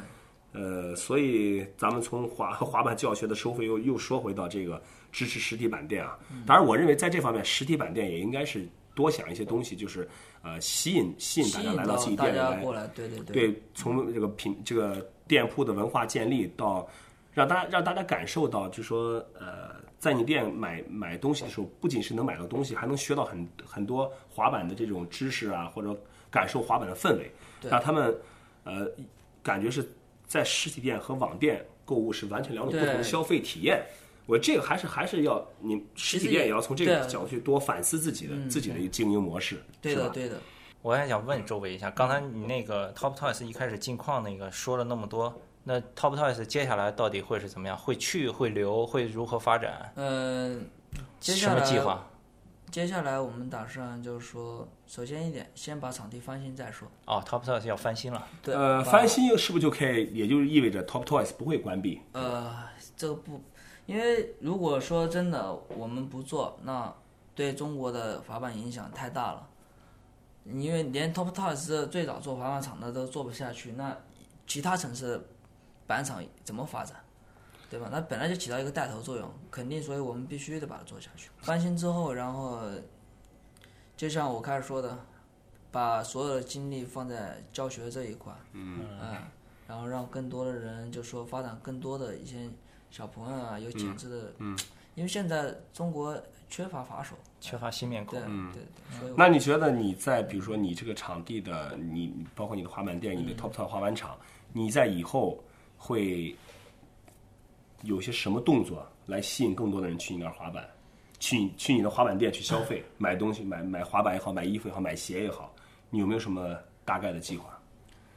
[0.54, 6.20] 呃，所以咱们从滑 滑板教学的收费又又说回到这个支持实体板店啊。
[6.46, 10.06] 当然，我认为在这方面，实体板店也应该是多想一些东西，就是
[10.42, 16.86] 呃吸引吸引大家来到自己店里来来，对对对，对，从这个品这个店铺的文化建立到
[17.32, 25.96] 让大家让大家感受到，就说呃，在你店买买东西的时候，不仅是能买到东西，还能学到很很多滑板的这种知识啊，或者
[26.32, 27.32] 感受滑板的氛围，
[27.62, 28.18] 那他们
[28.64, 28.90] 呃
[29.44, 29.88] 感觉是
[30.26, 33.80] 在实体店和网店购物是完全两种不同的消费体验。
[34.26, 39.68] 我这个还是还是要你实体店也要从这个角度去多反思自己的、自己的一个经营模式，是吧？
[39.84, 40.40] 对的对的。
[40.82, 45.32] 我还想问周围一下，刚才你那个 Top Toys 一开始进矿那个说了那么多，
[45.64, 47.78] 那 Top Toys 接下来到底会是怎么样？
[47.78, 49.92] 会去会留会如何发展？
[49.96, 50.68] 嗯，
[51.20, 52.08] 接什下来么计划？
[52.72, 56.88] 接下来我们打算就是说，首先一点，先把场地翻新再说。
[57.06, 58.26] 哦，Top Toys 要翻新了。
[58.42, 62.02] 对，呃，翻新是不是就可以，也就是意味着 Top Toys 不会关闭？
[62.14, 62.64] 呃，
[62.96, 63.42] 这个不，
[63.86, 66.94] 因为如果说真的我们不做，那
[67.36, 69.48] 对中国的滑板影响太大了。
[70.46, 73.96] 因为连 Top Toys 最早做滑板厂的都做不下去，那
[74.48, 75.24] 其他城市的
[75.92, 76.96] 板场怎么发展？
[77.70, 77.88] 对吧？
[77.92, 81.30] 那本来就起到一个带头作用，肯定，所以我们必须得把它做下去。
[81.40, 82.60] 翻新之后，然后
[83.96, 84.98] 就像我开始说的，
[85.72, 88.86] 把所有的精力放在教学这一块，嗯，
[89.68, 92.50] 然后让更多的人就说发展更多的一些
[92.90, 94.58] 小朋友啊，有潜质的，嗯，
[94.96, 104.18] 因为现在中国缺乏法手，缺乏新面孔对，对对，所以那你觉得你在比如说你这个场地的你，包括你的滑板店、你的 Top Top 滑板场，
[104.52, 105.42] 你在以后
[105.84, 106.36] 会
[107.82, 110.64] 有些什么动作来吸引更多的人去你那儿滑板，
[111.20, 115.52] 去你去你的滑板店去消费， 买东西，买买滑板也好，买衣服也好，买鞋也好，
[115.90, 116.56] 你有没有什么
[116.86, 117.60] 大概的计划？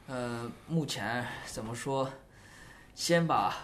[0.07, 2.07] 呃，目前怎么说，
[2.93, 3.57] 先把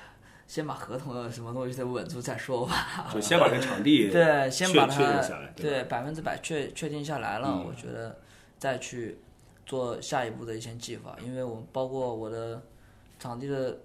[0.48, 3.08] 先把合同的什么东西再稳住再说吧。
[3.14, 5.22] 就先把这个场地 对，先把它
[5.56, 8.20] 对百分之百确确定下来了，我觉得
[8.58, 9.20] 再去
[9.68, 12.60] 做下一步的一些计划，因为我包括我的
[13.20, 13.78] 场地的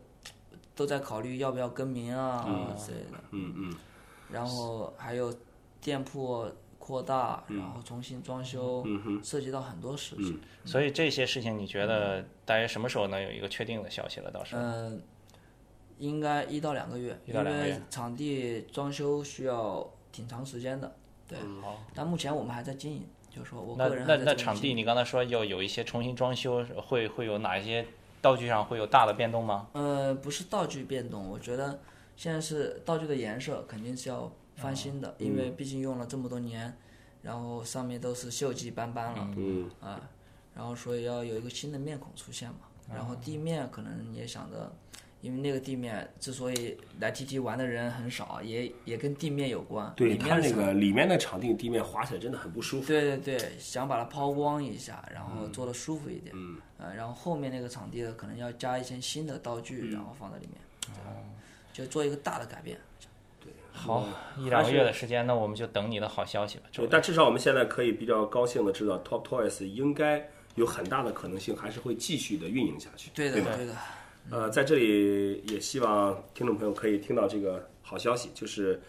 [0.77, 2.45] 都在考虑要不要更名啊
[2.77, 3.75] 之类的，嗯嗯，
[4.31, 5.35] 然后还有
[5.81, 6.47] 店铺
[6.79, 8.85] 扩大，嗯然后重新装修，
[9.25, 10.39] 涉及到很多事情。
[10.65, 14.31] 所以这些事情你觉得大约什么时候能有一个确定的消息了？
[14.31, 14.63] 到时候？
[14.63, 15.03] 嗯，
[15.99, 20.95] 应该一到两个月，因为场地装修需要挺长时间的。
[21.27, 21.83] 对，好。
[21.95, 27.85] 但目前我们还在经营，就是说我那个人那那场地你刚才说要有一些重新装修，会会有哪一些
[28.21, 29.69] 道具上会有大的变动吗？
[29.73, 31.79] 呃，不是道具变动，我觉得
[32.17, 36.77] 现在是道具的颜色肯定是要翻新的，因为毕竟用了这么多年，
[37.23, 40.01] 然后上面都是锈迹斑斑了，嗯啊，
[40.55, 42.59] 然后所以要有一个新的面孔出现嘛。
[42.89, 44.73] 然后地面可能也想着，
[45.27, 49.93] 因为那个地面之所以来 TT 玩的人很少，也也跟地面有关。
[49.97, 52.87] 对它那个里面的场地地面滑起来真的很不舒服。
[52.87, 56.33] 对对对，想把它抛光一下，然后做的舒服一点。
[56.37, 56.57] 嗯。
[56.79, 60.61] 呃，然后后面那个场地的可能要加一些新的道具，然后放在里面。
[61.05, 61.11] 哦。
[61.73, 62.79] 就做一个大的改变。
[63.41, 64.07] 对好，
[64.39, 66.65] 一两个月的时间，那我们就等你的好消息吧。
[66.71, 73.11] 周对，但至少我们现在可以比较高兴的知道，Top Toys 应该有很大的可能性还是会继续的运营下去。
[73.13, 73.57] 对的，吧？
[73.57, 73.75] 对的。
[74.31, 78.81] 呃，在这里也希望听众朋友可以听到这个好消息，就是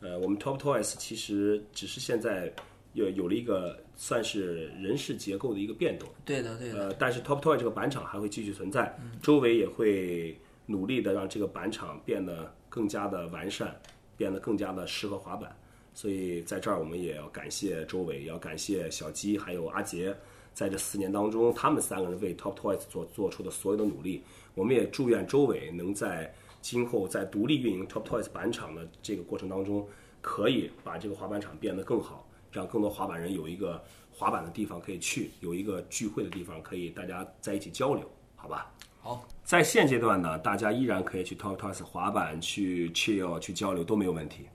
[0.00, 2.50] 呃，我们 Top Toys 其实只是现在
[2.94, 6.08] 有有了一个算是人事结构的一个变动。
[6.24, 6.88] 对的，对的。
[6.88, 10.34] 呃，但是 Top Toy 这个板厂还会继续存在，周围也会
[10.64, 13.78] 努力的让这个板厂变得更加的完善，
[14.16, 15.54] 变得更加的适合滑板。
[15.92, 20.16] 所以在这儿我们也要感谢周伟，也要感谢小鸡还有阿杰，
[20.54, 24.22] 在这四年当中，他们三个人为 Top Toys 做做出的所有的努力。
[24.56, 26.32] 我们也祝愿周伟能在
[26.62, 29.86] 今后在独立运营 Top Toys 板场的这个过程当中，
[30.22, 38.72] 可以把这个滑板场变得更好，让更多滑板人有一个滑板的地方可以去，有一个聚会的地方可以大家在一起交流，好吧？
[39.02, 44.48] 好，在现阶段呢，大家依然可以去 Top Toys 滑板、去 chill、去交流都没有问题。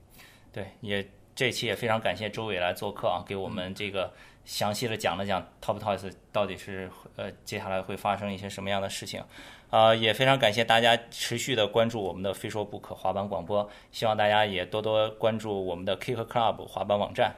[0.52, 4.12] 对，也这期也非常感谢周伟来做客啊，给我们这个
[4.44, 9.24] 详细的讲了讲 Top Toys 到底是呃接下来会发生一些什么样的事情。
[9.72, 17.34] 呃，也非常感谢大家持续的关注我们的非说不可滑板广播，希望大家也多多关注我们的 Kick Club 滑板网站。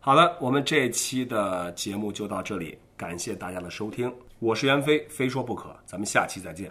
[0.00, 6.68] 好了，我们这一期的节目就到这里，感谢大家的收听，我是袁飞，非说不可，咱们下期再见。